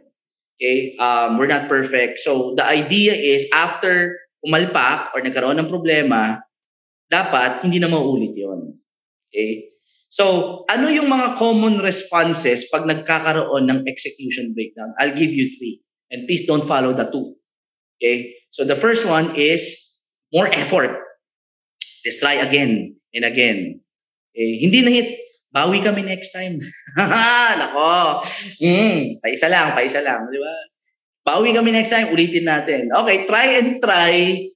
[0.59, 0.97] Okay?
[0.99, 2.19] Um, we're not perfect.
[2.21, 6.43] So the idea is after umalpak or nagkaroon ng problema
[7.11, 8.79] dapat hindi na mauulit yon
[9.31, 9.71] okay?
[10.11, 14.90] So ano yung mga common responses pag nagkakaroon ng execution breakdown?
[14.99, 17.38] I'll give you three and please don't follow the two.
[17.99, 18.35] Okay?
[18.51, 19.79] So the first one is
[20.35, 20.99] more effort.
[22.03, 23.81] Let's try again and again.
[24.35, 25.09] Eh, hindi na hit.
[25.51, 26.62] Bawi kami next time.
[27.61, 28.23] Nako.
[28.62, 30.23] Mm, paisa lang, paisa lang.
[30.31, 30.55] Di ba?
[31.27, 32.87] Bawi kami next time, ulitin natin.
[32.87, 34.46] Okay, try and try,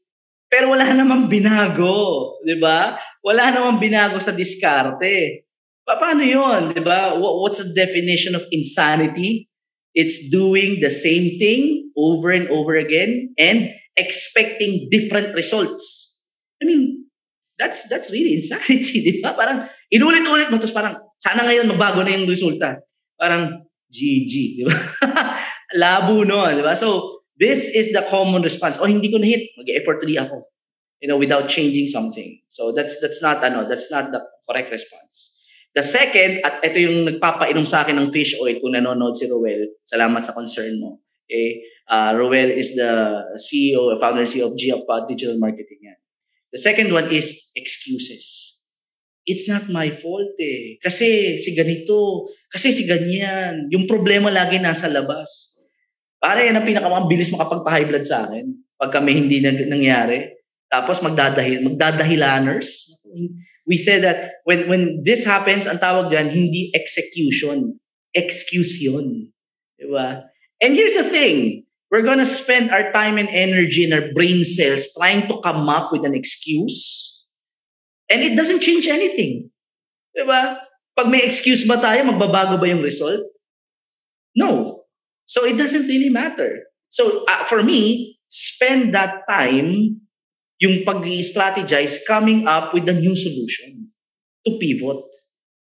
[0.46, 2.94] pero wala namang binago, 'di ba?
[3.26, 5.42] Wala namang binago sa diskarte.
[5.82, 7.18] Pa- Paano 'yon, 'di ba?
[7.18, 9.50] Wha- What's the definition of insanity?
[9.98, 16.14] It's doing the same thing over and over again and expecting different results.
[16.62, 16.93] I mean,
[17.58, 19.34] that's that's really insanity, di ba?
[19.34, 22.82] Parang inulit-ulit mo, tapos parang sana ngayon magbago na yung resulta.
[23.14, 24.74] Parang GG, di ba?
[25.80, 26.74] Labo no, di ba?
[26.74, 28.78] So, this is the common response.
[28.78, 29.54] Oh, hindi ko na-hit.
[29.58, 30.50] Mag-effort ulit ako.
[31.02, 32.38] You know, without changing something.
[32.50, 35.34] So, that's that's not, ano, that's not the correct response.
[35.74, 39.74] The second, at ito yung nagpapainom sa akin ng fish oil kung nanonood si Roel.
[39.82, 41.02] Salamat sa concern mo.
[41.26, 41.66] Okay?
[41.90, 45.82] Uh, Roel is the CEO, founder and CEO of uh, Digital Marketing.
[45.82, 45.98] Yan.
[46.54, 48.54] The second one is excuses.
[49.26, 50.78] It's not my fault eh.
[50.78, 53.66] Kasi si ganito, kasi si ganyan.
[53.74, 55.58] Yung problema lagi nasa labas.
[56.22, 58.54] Para yan ang pinakamabilis makapagpa-high blood sa akin.
[58.78, 60.30] Pag kami hindi nangyari.
[60.70, 63.02] Tapos magdadahil, magdadahilaners.
[63.66, 67.82] We say that when when this happens, ang tawag dyan, hindi execution.
[68.14, 69.34] Excuse yun.
[69.74, 70.30] Diba?
[70.62, 71.66] And here's the thing.
[71.94, 75.94] We're gonna spend our time and energy in our brain cells trying to come up
[75.94, 77.22] with an excuse.
[78.11, 79.54] And it doesn't change anything.
[80.11, 80.59] Diba?
[80.98, 83.22] Pag may excuse ba tayo, magbabago ba yung result?
[84.35, 84.83] No.
[85.30, 86.66] So it doesn't really matter.
[86.90, 90.02] So uh, for me, spend that time
[90.59, 93.94] yung pag-strategize coming up with a new solution
[94.42, 94.98] to pivot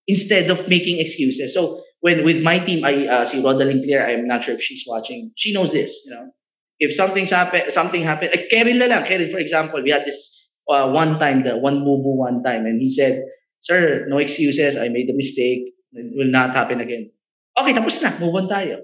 [0.07, 1.51] instead of making excuses.
[1.51, 4.85] So when with my team, I uh, si Rodaline Clear, I'm not sure if she's
[4.87, 5.31] watching.
[5.39, 6.35] She knows this, you know.
[6.83, 8.35] If something's happen, something happened.
[8.35, 11.87] Like Karen na lang, Karen, for example, we had this uh, one time, the one
[11.87, 13.23] move one time, and he said,
[13.63, 14.75] "Sir, no excuses.
[14.75, 15.71] I made a mistake.
[15.95, 17.15] It will not happen again."
[17.55, 18.19] Okay, tapos na.
[18.19, 18.83] Move on tayo.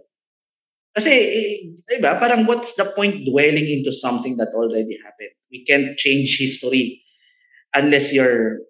[0.95, 1.51] Kasi, eh,
[1.91, 5.35] diba, parang what's the point dwelling into something that already happened?
[5.51, 7.03] We can't change history
[7.75, 8.67] unless you're,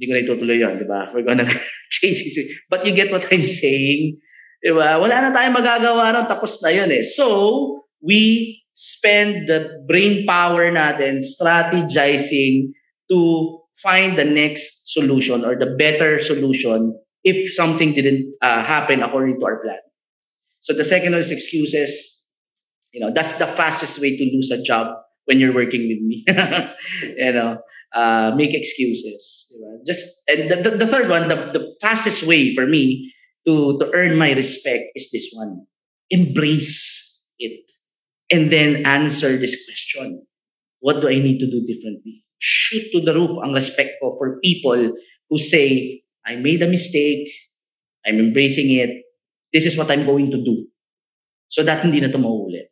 [0.00, 1.12] hindi ko na itutuloy yun, di ba?
[1.12, 1.44] We're gonna
[1.92, 2.56] change history.
[2.72, 4.16] But you get what I'm saying?
[4.64, 4.96] Di ba?
[4.96, 7.04] Wala na tayong magagawa ron, tapos na yun eh.
[7.04, 12.72] So, we spend the brain power natin strategizing
[13.12, 19.38] to find the next solution or the better solution if something didn't uh, happen according
[19.38, 19.84] to our plan.
[20.60, 22.24] So the second is excuses.
[22.92, 26.24] You know, that's the fastest way to lose a job when you're working with me.
[27.16, 27.58] you know,
[27.94, 29.50] uh, make excuses.
[29.52, 29.84] Diba?
[29.86, 33.12] Just and the, the, the third one, the, the fastest way for me
[33.46, 35.66] to to earn my respect is this one:
[36.10, 37.70] embrace it,
[38.30, 40.26] and then answer this question:
[40.80, 42.24] What do I need to do differently?
[42.38, 44.96] Shoot to the roof ang respect ko for people
[45.28, 47.28] who say, "I made a mistake.
[48.06, 49.04] I'm embracing it.
[49.52, 50.70] This is what I'm going to do."
[51.50, 52.70] So that hindi na to mauulit.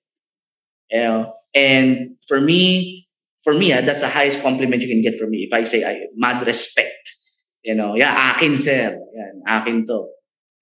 [0.89, 1.35] You know?
[1.53, 3.08] And for me,
[3.43, 5.47] for me, ah, that's the highest compliment you can get from me.
[5.49, 7.15] If I say, I mad respect.
[7.63, 8.97] You know, yeah, akin sir.
[8.97, 10.09] Yan, akin to.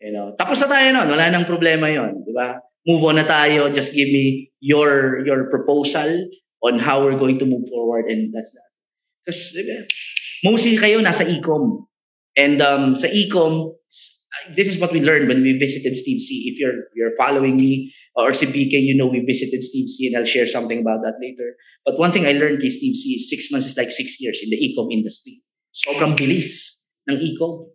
[0.01, 1.09] You know, tapos na tayo nun.
[1.09, 2.61] Wala nang problema yon, di ba?
[2.85, 3.73] Move on na tayo.
[3.73, 6.29] Just give me your your proposal
[6.65, 8.71] on how we're going to move forward and that's that.
[9.25, 9.57] Because
[10.45, 11.89] mostly kayo nasa ecom.
[12.37, 13.77] And um, sa ecom,
[14.55, 16.51] this is what we learned when we visited Steve C.
[16.53, 20.17] If you're you're following me or si BK, you know we visited Steve C and
[20.17, 21.57] I'll share something about that later.
[21.85, 24.41] But one thing I learned kay Steve C is six months is like six years
[24.43, 25.43] in the ecom industry.
[25.75, 27.71] Sobrang bilis ng ecom.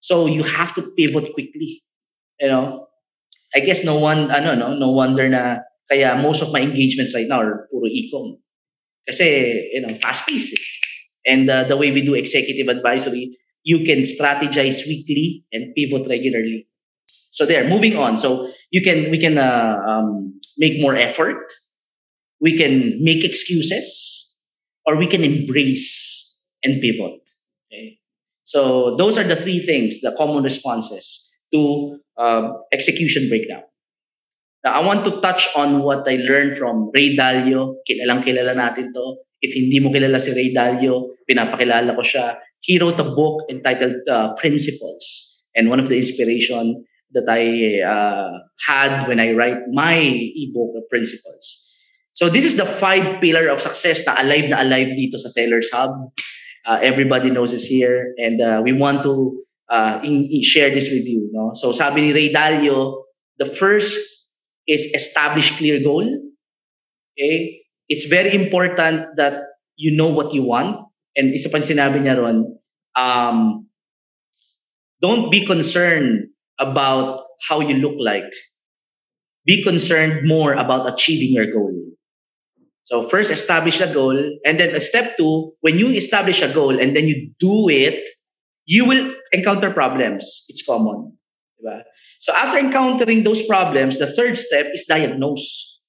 [0.00, 1.82] So you have to pivot quickly.
[2.38, 2.86] You know,
[3.54, 7.26] I guess no one, ano, no, no wonder na kaya most of my engagements right
[7.26, 8.38] now are puro ecom.
[9.06, 10.54] Kasi, you know, fast-paced.
[10.54, 10.64] Eh.
[11.26, 16.70] And uh, the way we do executive advisory, you can strategize weekly and pivot regularly.
[17.34, 18.16] So there, moving on.
[18.16, 21.50] So you can we can uh, um, make more effort.
[22.38, 24.30] We can make excuses,
[24.86, 27.26] or we can embrace and pivot.
[27.66, 27.98] Okay.
[28.44, 33.66] So those are the three things, the common responses to uh, execution breakdown.
[34.62, 37.82] Now, I want to touch on what I learned from Ray Dalio.
[37.82, 39.26] Kilalang kilala natin to.
[39.42, 42.38] If hindi mo kilala si Ray Dalio, pinapakilala ko siya.
[42.60, 45.44] He wrote a book entitled uh, Principles.
[45.54, 50.82] And one of the inspiration that I uh, had when I write my ebook, The
[50.90, 51.62] Principles.
[52.12, 55.68] So this is the five pillar of success na alive na alive dito sa Sellers
[55.72, 55.92] Hub.
[56.64, 58.16] Uh, everybody knows this here.
[58.16, 61.28] And uh, we want to uh, in, in share this with you.
[61.32, 61.52] No?
[61.54, 63.04] So sabi ni Ray Dalio,
[63.38, 64.00] the first
[64.66, 66.08] is establish clear goal.
[67.14, 67.60] Okay?
[67.88, 69.42] It's very important that
[69.76, 70.85] you know what you want.
[71.16, 72.44] And isa pang sinabi niya ron,
[72.92, 73.66] um,
[75.00, 76.28] don't be concerned
[76.60, 78.28] about how you look like.
[79.46, 81.72] be concerned more about achieving your goal.
[82.82, 86.94] So first establish a goal and then step two, when you establish a goal and
[86.94, 88.04] then you do it,
[88.66, 90.44] you will encounter problems.
[90.48, 91.16] It's common.
[91.58, 91.82] Diba?
[92.18, 95.80] So after encountering those problems, the third step is diagnose.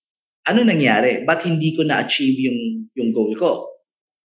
[0.48, 1.26] Ano nangyari?
[1.26, 3.68] Ba't hindi ko na-achieve yung, yung goal ko?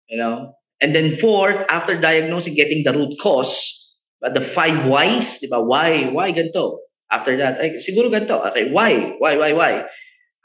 [0.09, 0.58] You know?
[0.81, 5.63] And then fourth, after diagnosing, getting the root cause, but the five whys, di ba?
[5.63, 6.07] Why?
[6.07, 6.79] Why ganito?
[7.11, 8.39] After that, ay, siguro ganito.
[8.51, 9.17] Okay, why?
[9.19, 9.73] Why, why, why?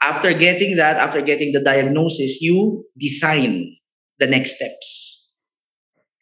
[0.02, 3.76] After getting that, after getting the diagnosis, you design
[4.18, 5.30] the next steps.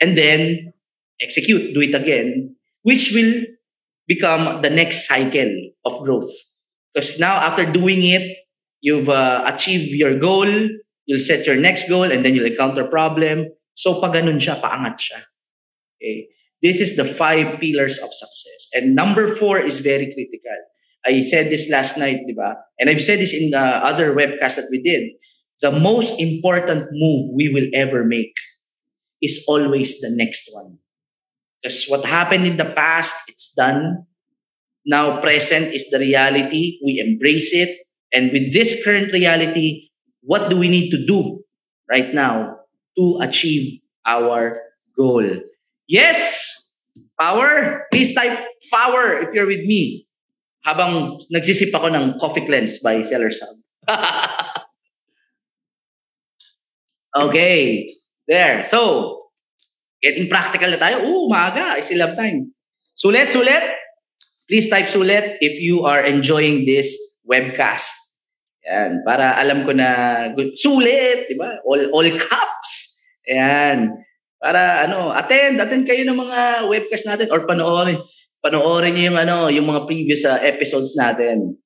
[0.00, 0.72] And then
[1.20, 3.46] execute, do it again, which will
[4.06, 5.50] become the next cycle
[5.84, 6.30] of growth.
[6.92, 8.36] Because now, after doing it,
[8.80, 10.48] you've uh, achieved your goal,
[11.06, 13.46] you'll set your next goal, and then you'll encounter problem.
[13.74, 15.20] So, pag ganun siya, paangat siya.
[15.96, 16.28] Okay?
[16.62, 18.70] This is the five pillars of success.
[18.72, 20.58] And number four is very critical.
[21.04, 22.54] I said this last night, di ba?
[22.78, 25.18] And I've said this in the other webcast that we did.
[25.60, 28.34] The most important move we will ever make
[29.20, 30.78] is always the next one.
[31.60, 34.06] Because what happened in the past, it's done.
[34.86, 36.78] Now, present is the reality.
[36.84, 37.86] We embrace it.
[38.12, 39.90] And with this current reality,
[40.22, 41.42] what do we need to do
[41.90, 42.61] right now
[42.98, 44.60] to achieve our
[44.96, 45.24] goal?
[45.88, 46.76] Yes!
[47.18, 47.86] Power?
[47.92, 48.38] Please type
[48.70, 50.06] power if you're with me.
[50.64, 53.58] Habang nagsisip ako ng Coffee Cleanse by Seller's Hub.
[57.16, 57.90] okay.
[58.28, 58.62] There.
[58.64, 59.22] So,
[60.02, 61.06] Getting practical na tayo.
[61.06, 61.78] Oo, maaga.
[61.78, 62.50] I still have time.
[62.98, 63.62] Sulit, sulit.
[64.50, 66.90] Please type sulit if you are enjoying this
[67.22, 67.86] webcast.
[68.62, 69.02] Yan.
[69.02, 69.88] Para alam ko na.
[70.54, 71.58] Sulit, di ba?
[71.66, 73.02] All, all caps.
[73.26, 73.90] Yan.
[74.38, 77.98] Para ano, attend, attend kayo ng mga webcast natin or panoorin.
[78.42, 81.58] Panoorin niyo yung ano, yung mga previous uh, episodes natin.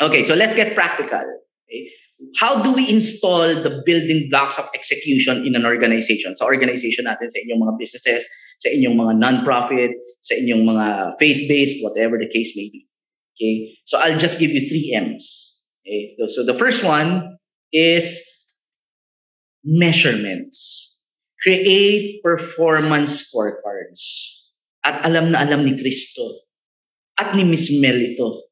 [0.00, 1.22] Okay, so let's get practical.
[1.68, 1.92] Okay?
[2.36, 6.34] how do we install the building blocks of execution in an organization?
[6.36, 8.26] Sa organization natin, sa inyong mga businesses,
[8.58, 9.90] sa inyong mga non-profit,
[10.20, 10.86] sa inyong mga
[11.18, 12.86] faith-based, whatever the case may be.
[13.34, 13.76] Okay?
[13.84, 15.53] So I'll just give you three M's.
[15.84, 16.16] Okay?
[16.32, 17.36] So the first one
[17.68, 18.24] is
[19.60, 20.90] measurements.
[21.44, 24.32] Create performance scorecards.
[24.84, 26.44] At alam na alam ni Kristo
[27.20, 28.48] at ni Miss Mel ito.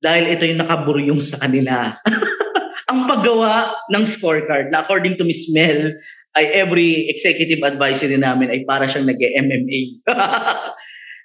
[0.00, 1.96] Dahil ito yung nakaburyong sa kanila.
[2.90, 5.96] ang paggawa ng scorecard na according to Miss Mel,
[6.34, 10.02] ay every executive advisory namin ay para siyang nag-MMA.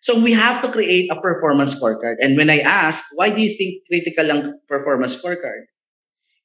[0.02, 2.16] so we have to create a performance scorecard.
[2.20, 5.68] And when I ask, why do you think critical ang performance scorecard?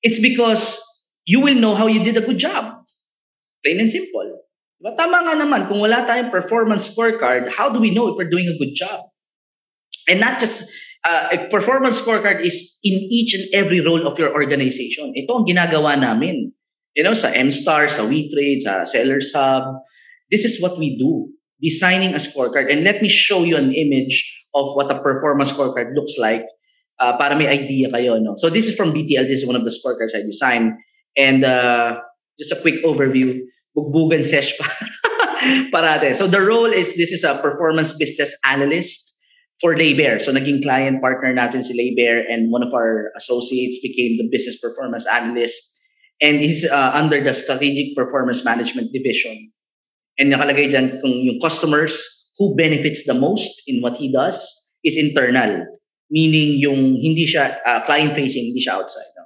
[0.03, 0.79] It's because
[1.25, 2.85] you will know how you did a good job.
[3.65, 4.45] Plain and simple.
[4.77, 4.93] Diba?
[4.99, 8.51] Tama nga naman, kung wala tayong performance scorecard, how do we know if we're doing
[8.51, 9.09] a good job?
[10.05, 10.69] And not just
[11.05, 15.17] uh, a performance scorecard is in each and every role of your organization.
[15.17, 16.53] Ito ang ginagawa namin.
[16.93, 19.83] You know, sa MSTAR, sa WeTrade, sa Sellers Hub.
[20.31, 21.33] This is what we do.
[21.61, 22.73] Designing a scorecard.
[22.73, 26.45] And let me show you an image of what a performance scorecard looks like
[27.01, 28.21] uh, para may idea kayo.
[28.21, 28.35] No?
[28.37, 29.27] So this is from BTL.
[29.27, 30.73] This is one of the scorecards I designed.
[31.17, 32.01] And uh,
[32.39, 33.41] just a quick overview.
[33.77, 34.67] Bugbugan sesh pa.
[35.75, 36.17] parate.
[36.17, 39.19] So the role is, this is a performance business analyst
[39.61, 40.21] for Laybear.
[40.21, 44.59] So naging client partner natin si Laybear and one of our associates became the business
[44.59, 45.63] performance analyst
[46.21, 49.51] and he's uh, under the strategic performance management division.
[50.19, 51.99] And nakalagay dyan kung yung customers
[52.39, 54.39] who benefits the most in what he does
[54.83, 55.67] is internal.
[56.11, 59.11] Meaning yung hindi siya uh, client-facing, hindi siya outside.
[59.19, 59.25] No?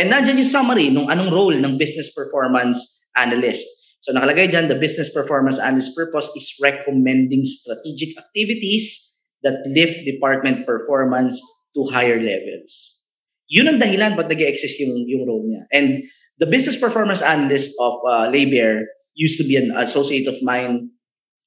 [0.00, 3.66] And nandiyan yung summary nung anong role ng business performance analyst.
[4.00, 9.00] So nakalagay dyan, the business performance analyst purpose is recommending strategic activities
[9.44, 11.40] that lift department performance
[11.76, 13.00] to higher levels.
[13.48, 15.68] Yun ang dahilan ba't nag-exist yung, yung role niya.
[15.68, 16.08] And
[16.40, 20.90] the business performance analyst of uh, Laybear used to be an associate of mine.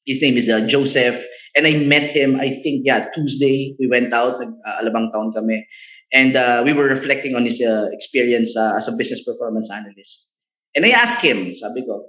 [0.05, 1.24] His name is uh, Joseph.
[1.55, 3.76] And I met him, I think, yeah, Tuesday.
[3.80, 5.68] We went out, nag-alabang uh, town kami.
[6.13, 10.34] And uh, we were reflecting on his uh, experience uh, as a business performance analyst.
[10.76, 12.07] And I asked him, sabi ko,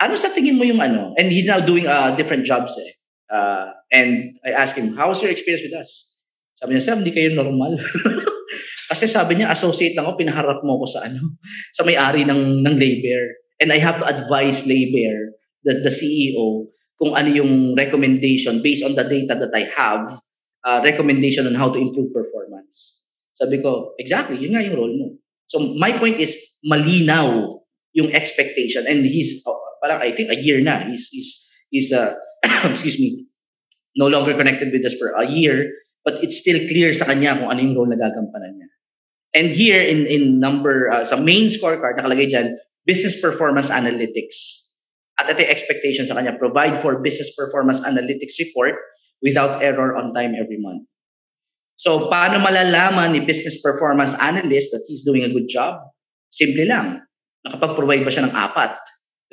[0.00, 1.12] ano sa tingin mo yung ano?
[1.18, 2.90] And he's now doing uh, different jobs eh.
[3.28, 6.14] Uh, and I asked him, how was your experience with us?
[6.54, 7.76] Sabi niya, Sam, hindi kayo normal.
[8.90, 11.40] Kasi sabi niya, associate lang ako, pinaharap mo ko sa ano,
[11.74, 13.43] sa may-ari ng, ng Laybear.
[13.64, 15.32] And I have to advise Laybear,
[15.64, 16.68] the, the CEO,
[17.00, 20.20] kung ano yung recommendation based on the data that I have,
[20.68, 23.00] uh, recommendation on how to improve performance.
[23.32, 25.16] Sabi ko, exactly, yun nga yung role mo.
[25.48, 27.56] So my point is, malinaw
[27.96, 28.84] yung expectation.
[28.84, 32.20] And he's, oh, parang I think a year na, he's, he's, he's uh,
[32.68, 33.24] excuse me,
[33.96, 35.72] no longer connected with us for a year,
[36.04, 38.68] but it's still clear sa kanya kung ano yung role na gagampanan niya.
[39.34, 42.54] And here in in number uh, sa main scorecard nakalagay diyan
[42.84, 44.64] business performance analytics.
[45.16, 48.76] At ito yung expectation sa kanya, provide for business performance analytics report
[49.22, 50.84] without error on time every month.
[51.74, 55.82] So, paano malalaman ni business performance analyst that he's doing a good job?
[56.30, 57.02] Simple lang.
[57.46, 58.78] Nakapag-provide ba siya ng apat?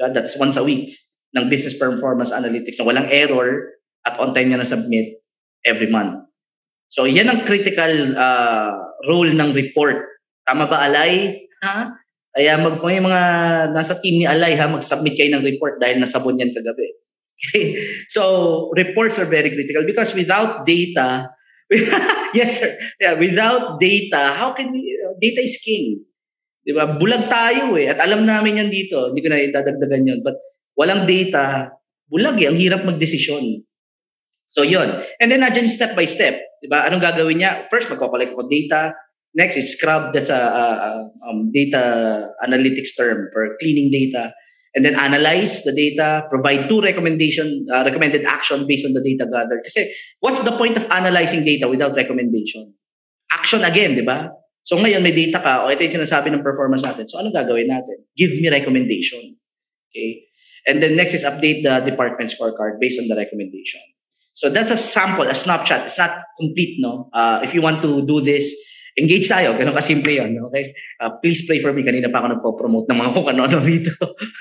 [0.01, 0.89] That's once a week
[1.37, 5.21] ng business performance analytics na walang error at on time niya na-submit
[5.61, 6.25] every month.
[6.89, 8.73] So, yan ang critical uh,
[9.05, 10.01] role ng report.
[10.43, 11.45] Tama ba, Alay?
[11.61, 12.00] Ha?
[12.31, 13.21] Kaya mag may mga
[13.75, 16.95] nasa team ni Alay ha, mag-submit kayo ng report dahil nasabon yan kagabi.
[17.35, 17.65] Okay?
[18.15, 21.27] So, reports are very critical because without data,
[22.37, 26.07] yes sir, yeah, without data, how can we, data is king.
[26.61, 26.93] Di ba?
[26.93, 27.89] Bulag tayo eh.
[27.89, 29.09] At alam namin yan dito.
[29.09, 30.19] Hindi ko na idadagdagan yun.
[30.21, 30.37] But
[30.77, 31.73] walang data,
[32.05, 32.53] bulag eh.
[32.53, 33.65] Ang hirap magdesisyon.
[34.45, 35.01] So yun.
[35.17, 36.37] And then nadyan step by step.
[36.61, 36.85] Di ba?
[36.85, 37.65] Anong gagawin niya?
[37.65, 38.93] First, magkakolect ako data.
[39.33, 40.13] Next is scrub.
[40.13, 44.33] That's a, a, um, data analytics term for cleaning data.
[44.73, 49.29] And then analyze the data, provide two recommendation, uh, recommended action based on the data
[49.29, 49.63] gathered.
[49.67, 52.73] Kasi what's the point of analyzing data without recommendation?
[53.31, 54.31] Action again, di ba?
[54.63, 57.07] So ngayon may data ka, o ito yung sinasabi ng performance natin.
[57.07, 58.07] So ano gagawin natin?
[58.15, 59.35] Give me recommendation.
[59.91, 60.31] Okay?
[60.67, 63.81] And then next is update the department scorecard based on the recommendation.
[64.33, 65.91] So that's a sample, a snapshot.
[65.91, 67.09] It's not complete, no?
[67.11, 68.47] Uh, if you want to do this,
[69.01, 69.57] engage tayo.
[69.57, 70.31] Ganun kasimple yun.
[70.49, 70.71] Okay?
[71.01, 71.81] Uh, please pray for me.
[71.81, 73.93] Kanina pa ako nagpo-promote ng mga kung ano-ano rito.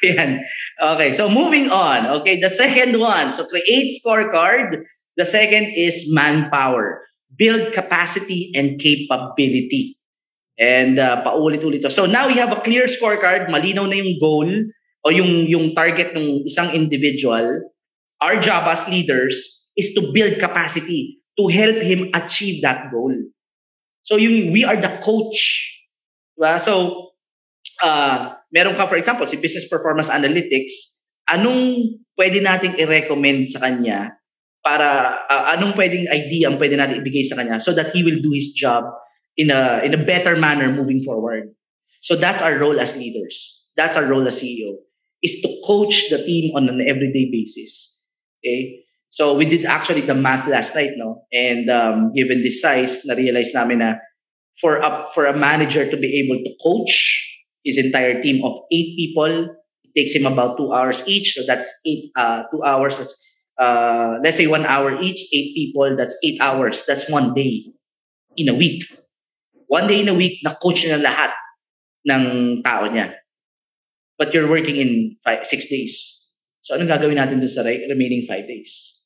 [0.04, 0.44] Yan.
[0.76, 1.10] Okay.
[1.16, 2.20] So moving on.
[2.20, 2.36] Okay.
[2.36, 3.32] The second one.
[3.32, 4.84] So create scorecard.
[5.16, 7.02] The second is manpower.
[7.32, 9.96] Build capacity and capability.
[10.60, 11.88] And uh, paulit-ulit.
[11.88, 13.48] So now we have a clear scorecard.
[13.48, 14.48] Malinaw na yung goal
[15.00, 17.64] o yung, yung target ng isang individual.
[18.20, 23.14] Our job as leaders is to build capacity to help him achieve that goal.
[24.10, 25.70] So yung we are the coach.
[26.34, 26.58] Diba?
[26.58, 27.14] So
[27.78, 34.18] uh, meron ka for example si business performance analytics, anong pwede nating i-recommend sa kanya
[34.66, 38.18] para uh, anong pwedeng idea ang pwede natin ibigay sa kanya so that he will
[38.18, 38.82] do his job
[39.38, 41.54] in a in a better manner moving forward.
[42.02, 43.62] So that's our role as leaders.
[43.78, 44.90] That's our role as CEO
[45.22, 48.08] is to coach the team on an everyday basis.
[48.40, 48.84] Okay?
[49.10, 51.26] So we did actually the math last night, no?
[51.34, 53.94] And um, given this size, na-realize namin na
[54.60, 57.26] for a, for a manager to be able to coach
[57.64, 59.50] his entire team of eight people,
[59.82, 61.34] it takes him about two hours each.
[61.34, 62.98] So that's eight, uh, two hours.
[62.98, 63.14] That's,
[63.58, 66.84] uh, let's say one hour each, eight people, that's eight hours.
[66.86, 67.66] That's one day
[68.36, 68.84] in a week.
[69.66, 71.30] One day in a week, na-coach na lahat
[72.06, 73.14] ng tao niya.
[74.18, 76.30] But you're working in five, six days.
[76.60, 78.99] So anong gagawin natin dun sa remaining five days?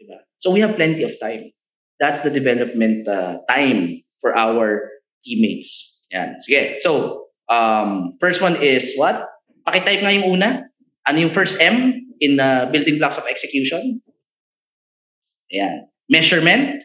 [0.00, 0.24] Diba?
[0.36, 1.52] So we have plenty of time.
[2.00, 4.88] That's the development uh, time for our
[5.24, 6.00] teammates.
[6.10, 6.40] Yan.
[6.40, 6.80] Sige.
[6.80, 9.28] So, um, first one is what?
[9.68, 10.64] Pakitype nga yung una.
[11.06, 14.00] Ano yung first M in the building blocks of execution?
[15.52, 15.92] Yan.
[16.08, 16.82] Measurement.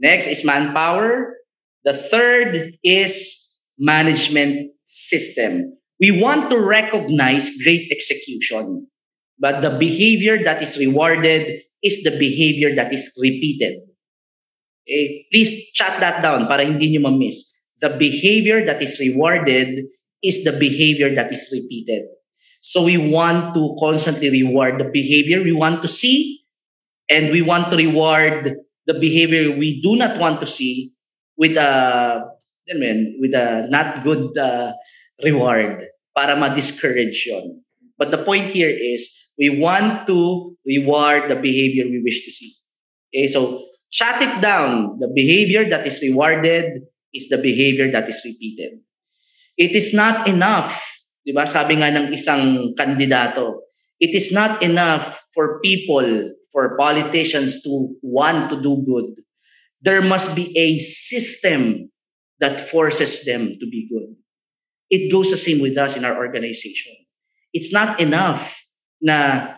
[0.00, 1.36] Next is manpower.
[1.84, 3.38] The third is
[3.78, 5.78] management system.
[6.00, 8.88] We want to recognize great execution,
[9.38, 13.80] but the behavior that is rewarded is the behavior that is repeated.
[14.86, 15.26] Okay?
[15.32, 17.48] Please chat that down para hindi nyo ma-miss.
[17.80, 19.88] The behavior that is rewarded
[20.22, 22.04] is the behavior that is repeated.
[22.60, 26.44] So we want to constantly reward the behavior we want to see
[27.08, 28.56] and we want to reward
[28.86, 30.92] the behavior we do not want to see
[31.38, 32.20] with a
[32.70, 34.72] I mean, with a not good uh,
[35.24, 37.64] reward para ma-discourage yon.
[37.98, 39.10] But the point here is
[39.40, 42.52] we want to reward the behavior we wish to see.
[43.08, 45.00] Okay, so shut it down.
[45.00, 46.84] The behavior that is rewarded
[47.16, 48.84] is the behavior that is repeated.
[49.56, 50.76] It is not enough,
[51.24, 51.48] di ba?
[51.48, 53.64] Sabi nga ng isang kandidato,
[53.96, 59.24] it is not enough for people, for politicians to want to do good.
[59.80, 61.88] There must be a system
[62.44, 64.20] that forces them to be good.
[64.92, 66.92] It goes the same with us in our organization.
[67.52, 68.60] It's not enough
[69.00, 69.48] na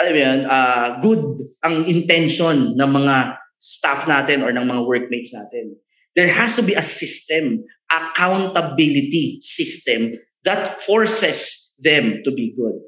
[0.00, 1.24] alam mo yun, uh, good
[1.60, 5.76] ang intention ng mga staff natin or ng mga workmates natin.
[6.16, 12.80] There has to be a system, accountability system that forces them to be good.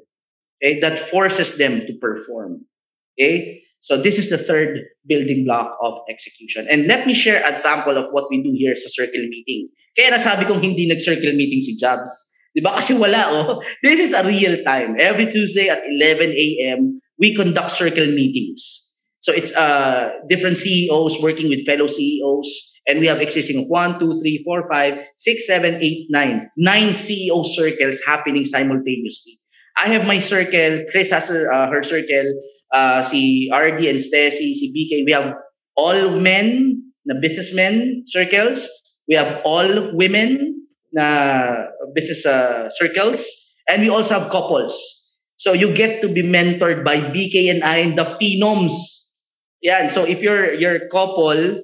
[0.57, 0.81] Okay?
[0.81, 2.65] That forces them to perform.
[3.13, 3.61] Okay?
[3.79, 6.67] So this is the third building block of execution.
[6.71, 9.69] And let me share a sample of what we do here sa circle meeting.
[9.93, 12.77] Kaya nasabi kong hindi nag-circle meeting si Jobs Di ba?
[12.77, 13.61] Kasi wala, oh.
[13.83, 14.95] This is a real time.
[14.97, 18.81] Every Tuesday at 11 a.m., we conduct circle meetings.
[19.19, 23.99] So it's uh, different CEOs working with fellow CEOs And we have existing of 1,
[23.99, 26.49] 2, 3, 4, 5, 6, 7, 8, 9.
[26.57, 29.39] Nine CEO circles happening simultaneously.
[29.77, 32.27] I have my circle, Chris has her, uh, her circle,
[32.71, 35.05] uh, si RD and Stacy, si BK.
[35.05, 35.33] We have
[35.75, 38.67] all men na businessmen circles.
[39.07, 40.62] We have all women
[40.93, 43.25] na business uh, circles.
[43.67, 44.77] And we also have couples.
[45.35, 48.73] So you get to be mentored by BK and I, the phenoms.
[49.61, 49.89] Yan.
[49.89, 51.63] So if you're your couple,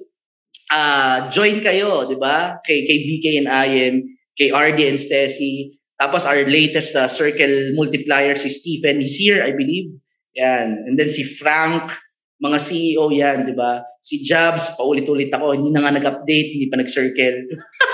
[0.72, 2.58] uh, join kayo, di ba?
[2.66, 3.94] Kay, kay BK and Ian,
[4.36, 5.78] kay RD and Stacy.
[6.00, 10.00] Tapos our latest uh, circle multiplier, si Stephen, he's here, I believe.
[10.34, 10.88] Yan.
[10.88, 11.92] And then si Frank,
[12.40, 13.84] mga CEO yan, di ba?
[14.00, 17.44] Si Jobs, paulit-ulit ako, hindi na nga nag-update, hindi pa nag-circle.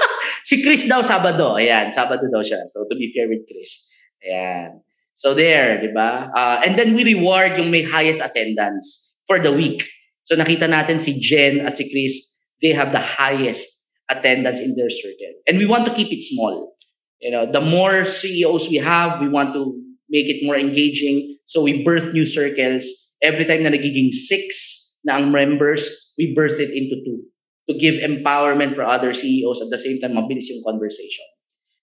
[0.46, 1.58] si Chris daw, Sabado.
[1.58, 2.62] Ayan, Sabado daw siya.
[2.70, 3.90] So to be fair with Chris.
[4.22, 4.86] Ayan.
[5.10, 6.30] So there, di ba?
[6.30, 9.82] Uh, and then we reward yung may highest attendance for the week.
[10.22, 13.66] So nakita natin si Jen at si Chris, they have the highest
[14.06, 15.34] attendance in their circle.
[15.50, 16.78] And we want to keep it small.
[17.18, 19.74] You know, the more CEOs we have, we want to
[20.06, 21.40] make it more engaging.
[21.48, 22.86] So we birth new circles.
[23.24, 25.88] Every time na nagiging six na ang members,
[26.20, 27.24] we birth it into two
[27.66, 31.26] to give empowerment for other CEOs at the same time mabilis yung conversation.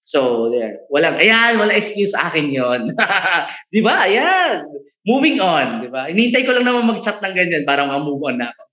[0.03, 0.83] So, there.
[0.91, 2.91] Walang, ayan, wala excuse akin yon
[3.73, 4.03] di ba?
[4.07, 4.67] Ayan.
[5.07, 6.11] Moving on, di ba?
[6.11, 8.63] Hinintay ko lang naman mag-chat ng ganyan para ma-move on na ako.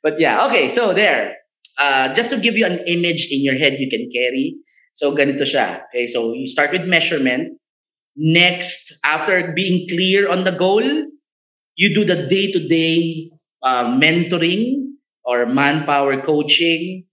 [0.00, 0.72] But yeah, okay.
[0.72, 1.36] So, there.
[1.76, 4.56] Uh, just to give you an image in your head you can carry.
[4.96, 5.86] So, ganito siya.
[5.88, 7.60] Okay, so you start with measurement.
[8.16, 10.82] Next, after being clear on the goal,
[11.78, 13.30] you do the day-to-day
[13.62, 14.87] uh, mentoring
[15.28, 17.04] or manpower coaching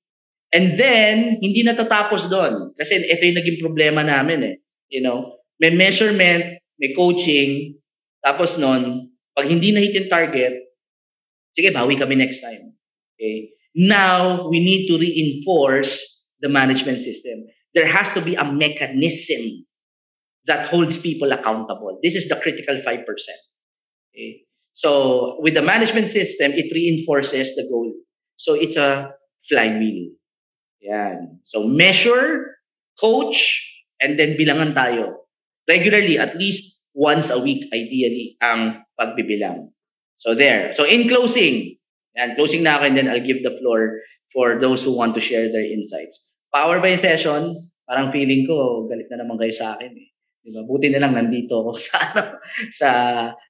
[0.55, 2.71] And then, hindi natatapos doon.
[2.79, 4.55] Kasi ito yung naging problema namin eh.
[4.87, 7.75] You know, may measurement, may coaching,
[8.23, 10.55] tapos noon, pag hindi na-hit yung target,
[11.51, 12.71] sige, bawi kami next time.
[13.19, 13.51] Okay?
[13.75, 17.51] Now, we need to reinforce the management system.
[17.75, 19.67] There has to be a mechanism
[20.47, 21.99] that holds people accountable.
[21.99, 23.03] This is the critical 5%.
[24.15, 24.44] Okay?
[24.75, 27.95] So, with the management system, it reinforces the goal.
[28.35, 29.15] So, it's a
[29.47, 30.19] flywheel.
[30.85, 31.41] Yan.
[31.41, 32.61] So measure,
[33.01, 33.65] coach,
[33.97, 35.25] and then bilangan tayo.
[35.65, 39.73] Regularly, at least once a week, ideally, ang pagbibilang.
[40.13, 40.71] So there.
[40.77, 41.81] So in closing,
[42.13, 43.99] yan, closing na ako and then I'll give the floor
[44.31, 46.37] for those who want to share their insights.
[46.53, 50.14] Power by session, parang feeling ko, galit na naman kayo sa akin eh.
[50.45, 50.61] Diba?
[50.61, 52.23] Buti na lang nandito ako sa, ano,
[52.69, 52.89] sa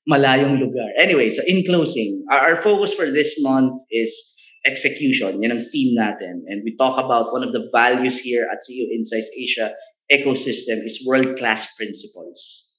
[0.08, 0.88] malayong lugar.
[0.96, 4.16] Anyway, so in closing, our, our focus for this month is
[4.64, 5.44] execution.
[5.44, 6.48] Yan ang theme natin.
[6.48, 9.76] And we talk about one of the values here at CEO Insights Asia
[10.08, 12.74] ecosystem is world-class principles.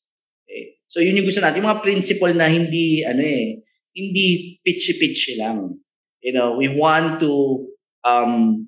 [0.47, 0.81] Okay?
[0.89, 1.61] So yun yung gusto natin.
[1.61, 3.61] Yung mga principle na hindi, ano eh,
[3.93, 5.77] hindi pitchy-pitchy lang.
[6.25, 7.67] You know, we want to
[8.03, 8.67] um,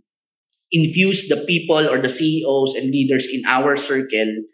[0.70, 4.44] infuse the people or the CEOs and leaders in our circle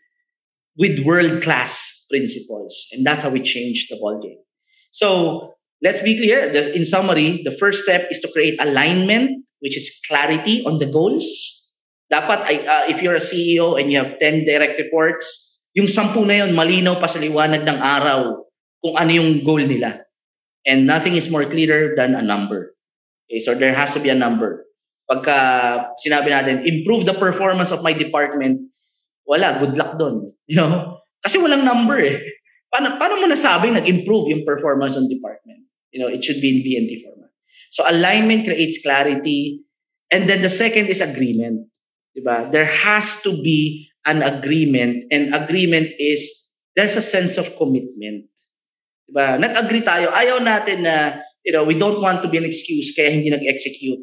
[0.77, 2.89] with world-class principles.
[2.93, 4.43] And that's how we change the ballgame.
[4.91, 5.55] So
[5.85, 6.49] Let's be clear.
[6.49, 10.89] Just in summary, the first step is to create alignment, which is clarity on the
[10.89, 11.29] goals.
[12.09, 16.41] Dapat, uh, if you're a CEO and you have 10 direct reports, yung sampu na
[16.41, 18.49] yun, malinaw pa sa liwanag ng araw
[18.81, 20.09] kung ano yung goal nila.
[20.65, 22.73] And nothing is more clearer than a number.
[23.29, 24.65] Okay, so there has to be a number.
[25.05, 25.37] Pagka
[26.01, 28.73] sinabi natin, improve the performance of my department,
[29.25, 30.33] wala, good luck doon.
[30.47, 31.01] You know?
[31.25, 32.21] Kasi walang number eh.
[32.69, 35.65] Paano, paano mo nasabing nag-improve yung performance ng department?
[35.95, 37.31] You know, it should be in VNT format.
[37.71, 39.65] So alignment creates clarity.
[40.11, 41.71] And then the second is agreement.
[42.15, 42.51] Diba?
[42.51, 45.07] There has to be an agreement.
[45.11, 48.27] And agreement is, there's a sense of commitment.
[49.07, 49.39] Diba?
[49.39, 50.11] Nag-agree tayo.
[50.11, 54.03] Ayaw natin na, you know, we don't want to be an excuse kaya hindi nag-execute.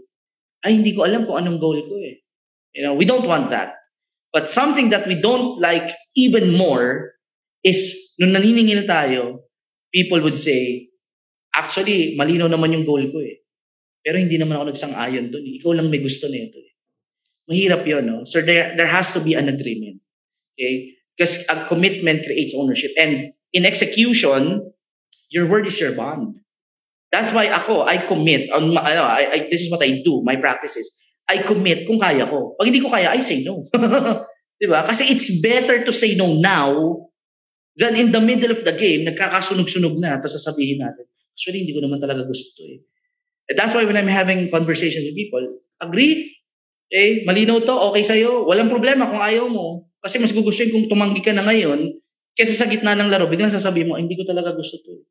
[0.63, 2.21] Ay, hindi ko alam kung anong goal ko eh.
[2.71, 3.80] You know, we don't want that.
[4.31, 7.19] But something that we don't like even more
[7.63, 9.43] is, nung naniningil tayo,
[9.91, 10.91] people would say,
[11.51, 13.43] Actually, malinaw naman yung goal ko eh.
[13.99, 15.43] Pero hindi naman ako nagsang-ayon doon.
[15.45, 15.59] Eh.
[15.59, 16.71] Ikaw lang may gusto nito eh.
[17.51, 18.17] Mahirap yun, no?
[18.23, 19.99] So there, there has to be an agreement.
[20.55, 20.95] Okay?
[21.11, 22.95] Because a commitment creates ownership.
[22.95, 24.71] And in execution,
[25.29, 26.39] your word is your bond.
[27.11, 28.47] That's why ako, I commit.
[28.55, 30.23] On, ano, I, I, this is what I do.
[30.23, 30.87] My practice is,
[31.29, 32.55] I commit kung kaya ko.
[32.57, 33.67] Pag hindi ko kaya, I say no.
[34.61, 34.85] diba?
[34.85, 36.97] Kasi it's better to say no now
[37.77, 41.07] than in the middle of the game, nagkakasunog-sunog na, tapos sasabihin natin,
[41.41, 42.83] Actually, hindi ko naman talaga gusto eh.
[43.49, 45.41] And that's why when I'm having conversations with people,
[45.81, 46.37] agree.
[46.91, 48.45] Eh, malinaw to, okay sa'yo.
[48.45, 49.89] Walang problema kung ayaw mo.
[50.03, 51.97] Kasi mas gugustuhin kung tumanggi ka na ngayon,
[52.35, 55.01] kaysa sa gitna ng laro, biglang sasabihin mo, hindi ko talaga gusto to.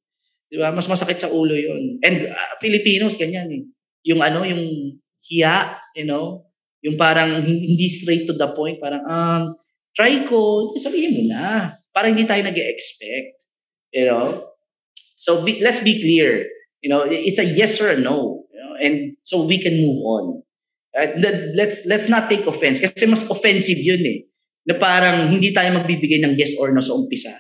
[0.47, 0.71] Di ba?
[0.71, 3.63] Mas masakit sa ulo yon And uh, Filipinos, ganyan eh.
[4.07, 4.63] Yung ano, yung
[5.25, 6.47] hiya, you know,
[6.80, 9.43] yung parang hindi straight to the point, parang, um,
[9.93, 11.76] try ko, sabihin mo na.
[11.91, 13.41] Para hindi tayo nag expect
[13.91, 14.55] You know?
[15.18, 16.47] So be, let's be clear.
[16.80, 18.47] You know, it's a yes or a no.
[18.55, 18.72] You know?
[18.80, 20.24] And so we can move on.
[20.91, 21.07] Uh,
[21.55, 24.26] let's let's not take offense kasi mas offensive yun eh.
[24.66, 27.30] Na parang hindi tayo magbibigay ng yes or no sa umpisa.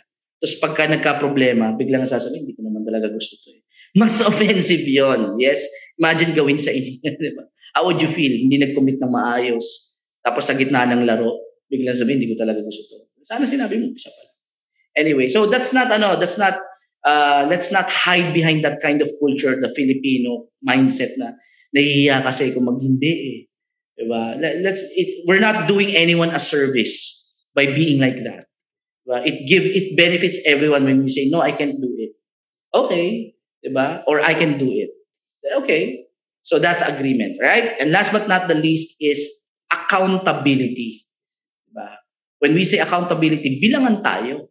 [0.40, 3.62] Tapos pagka nagka-problema, biglang sasabihin, hindi ko naman talaga gusto to eh.
[3.98, 5.66] Mas offensive yon Yes?
[5.98, 7.02] Imagine gawin sa inyo.
[7.20, 7.44] Di ba?
[7.74, 8.34] How would you feel?
[8.34, 9.66] Hindi nag-commit ng maayos.
[10.20, 11.38] Tapos sa gitna ng laro,
[11.70, 12.96] biglang sabihin, hindi ko talaga gusto to.
[13.22, 14.32] Sana sinabi mo, isa pala.
[14.98, 16.58] Anyway, so that's not, ano, that's not,
[17.06, 21.38] uh, let's not hide behind that kind of culture, the Filipino mindset na
[21.70, 23.38] nahihiya kasi kung maghindi eh.
[24.00, 24.34] Diba?
[24.40, 28.48] Let's, it, we're not doing anyone a service by being like that.
[29.06, 29.22] Diba?
[29.22, 32.16] It give it benefits everyone when you say, no, I can't do it.
[32.74, 33.36] Okay.
[33.64, 34.02] Diba?
[34.08, 34.90] Or I can do it.
[35.62, 36.09] Okay.
[36.50, 37.78] So that's agreement, right?
[37.78, 39.22] And last but not the least is
[39.70, 41.06] accountability.
[41.70, 42.02] Diba?
[42.42, 44.50] When we say accountability, bilangan tayo.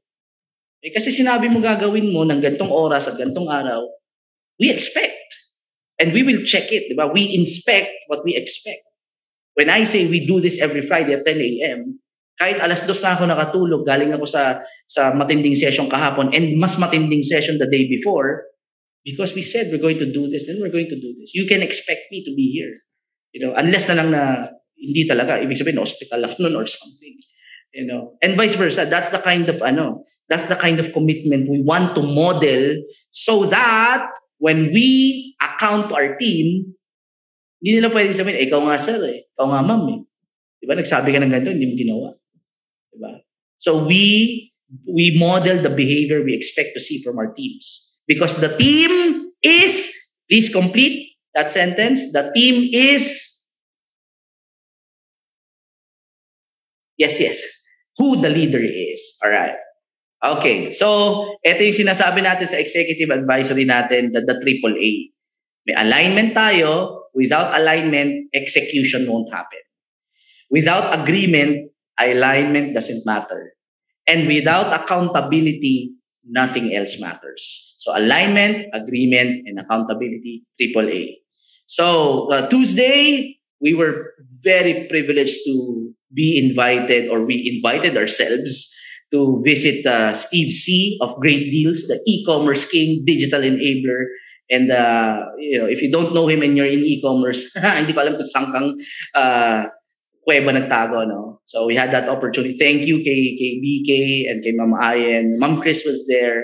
[0.80, 3.84] Eh, kasi sinabi mo gagawin mo ng gantong oras at gantong araw,
[4.56, 5.20] we expect.
[6.00, 6.88] And we will check it.
[6.88, 7.12] Diba?
[7.12, 8.80] We inspect what we expect.
[9.60, 12.00] When I say we do this every Friday at 10 a.m.,
[12.40, 16.80] kahit alas dos na ako nakatulog, galing ako sa, sa matinding session kahapon and mas
[16.80, 18.48] matinding session the day before,
[19.12, 21.34] because we said we're going to do this, then we're going to do this.
[21.34, 22.86] You can expect me to be here.
[23.34, 27.16] You know, unless na lang na hindi talaga, ibig sabihin, hospital ako nun or something.
[27.74, 28.90] You know, and vice versa.
[28.90, 33.46] That's the kind of, ano, that's the kind of commitment we want to model so
[33.46, 36.74] that when we account to our team,
[37.60, 40.00] hindi nila pwedeng sabihin, eh, ikaw nga sir eh, ikaw nga ma'am eh.
[40.60, 40.80] Di ba?
[40.80, 42.08] Nagsabi ka ng ganito, hindi mo ginawa.
[42.88, 43.12] Di ba?
[43.60, 44.48] So we
[44.86, 47.89] we model the behavior we expect to see from our teams.
[48.10, 49.94] Because the team is,
[50.26, 53.14] please complete that sentence, the team is,
[56.98, 57.38] yes, yes,
[58.02, 59.14] who the leader is.
[59.22, 59.54] All right.
[60.20, 65.14] Okay, so ito yung sinasabi natin sa executive advisory natin, the, the AAA.
[65.70, 66.98] May alignment tayo.
[67.14, 69.62] Without alignment, execution won't happen.
[70.50, 73.54] Without agreement, alignment doesn't matter.
[74.10, 75.94] And without accountability,
[76.26, 77.69] nothing else matters.
[77.80, 81.16] So alignment, agreement, and accountability, triple A.
[81.66, 84.12] So uh, Tuesday, we were
[84.44, 88.68] very privileged to be invited or we invited ourselves
[89.12, 94.12] to visit uh, Steve C of Great Deals, the e-commerce king, digital enabler.
[94.52, 98.02] And uh, you know, if you don't know him and you're in e-commerce, hindi ko
[98.02, 98.68] alam kung saan kang
[99.16, 99.70] uh,
[100.28, 101.40] kuweba nagtago, no?
[101.46, 102.58] So we had that opportunity.
[102.58, 103.90] Thank you kay, kay BK
[104.30, 105.38] and kay Ma'am Ayen.
[105.38, 106.44] Ma'am Chris was there.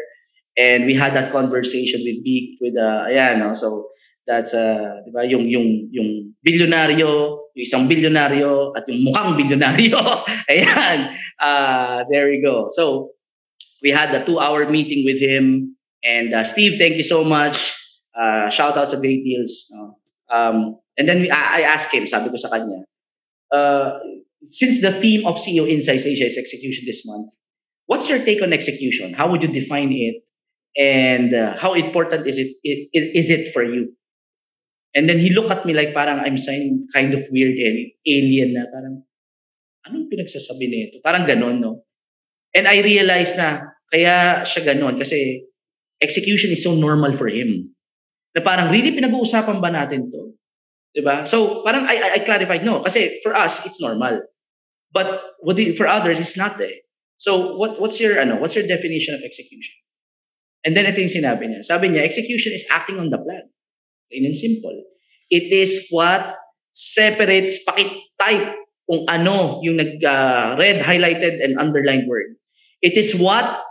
[0.58, 3.54] And we had that conversation with Big, with, uh, ayan, no?
[3.54, 3.92] So
[4.26, 7.10] That's uh, 'di ba, yung yung yung bilyonaryo,
[7.54, 10.02] yung isang bilyonaryo at yung mukhang bilyonaryo.
[10.52, 11.14] Ayan.
[11.38, 12.74] Uh, there we go.
[12.74, 13.14] So,
[13.86, 17.78] we had the two-hour meeting with him and uh, Steve, thank you so much.
[18.18, 19.70] Uh, shout out to Great Deals.
[19.70, 20.02] No?
[20.30, 22.82] Um, and then we, I, I asked him, sabi ko sa kanya,
[23.54, 24.02] uh,
[24.42, 27.30] since the theme of CEO Insights Asia is execution this month,
[27.86, 29.14] what's your take on execution?
[29.14, 30.25] How would you define it?
[30.76, 33.96] And uh, how important is it, it, it is it for you?
[34.96, 37.56] And then he looked at me like parang I'm some kind of weird
[38.08, 39.04] alien na parang,
[39.88, 41.00] anong pinagsasabi nito?
[41.04, 41.84] Parang ganon, no?
[42.56, 45.48] And I realized na kaya siya ganon kasi
[46.00, 47.76] execution is so normal for him.
[48.36, 50.36] Na parang, really pinag-uusapan ba natin to?
[50.96, 51.28] Diba?
[51.28, 52.80] So, parang I, I clarified, no.
[52.84, 54.24] Kasi for us, it's normal.
[54.92, 56.84] But what for others, it's not there.
[57.16, 59.76] So, what, what's your, ano, what's your definition of execution?
[60.66, 61.62] And then ito yung sinabi niya.
[61.62, 63.54] Sabi niya, execution is acting on the plan.
[64.10, 64.74] Plain and simple.
[65.30, 66.34] It is what
[66.74, 72.38] separates, pakit-type kung ano yung nag uh, red highlighted and underlined word.
[72.82, 73.62] It is what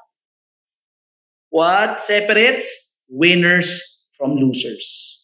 [1.51, 2.67] what separates
[3.11, 3.79] winners
[4.15, 5.23] from losers.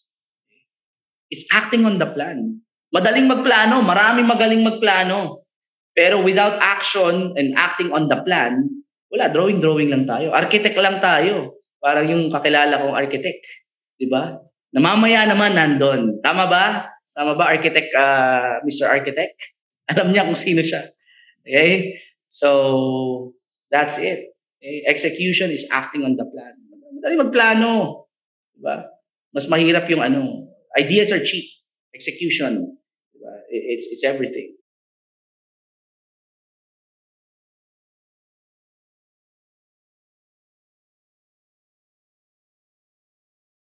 [1.31, 2.67] It's acting on the plan.
[2.91, 5.47] Madaling magplano, maraming magaling magplano.
[5.95, 8.67] Pero without action and acting on the plan,
[9.11, 10.31] wala, drawing-drawing lang tayo.
[10.31, 11.60] Architect lang tayo.
[11.81, 13.45] Parang yung kakilala kong architect.
[13.97, 14.37] Di ba?
[14.71, 16.21] Namamaya naman nandun.
[16.21, 16.87] Tama ba?
[17.17, 18.87] Tama ba, architect, uh, Mr.
[18.87, 19.35] Architect?
[19.91, 20.93] Alam niya kung sino siya.
[21.43, 21.99] Okay?
[22.31, 23.35] So,
[23.73, 24.31] that's it.
[24.61, 24.87] Okay?
[24.87, 26.55] Execution is acting on the plan.
[27.01, 28.07] Madali magplano.
[28.55, 28.87] Diba?
[29.33, 30.53] Mas mahirap yung ano.
[30.77, 31.49] Ideas are cheap.
[31.97, 32.77] Execution.
[33.11, 33.33] Diba?
[33.49, 34.60] It's, it's everything.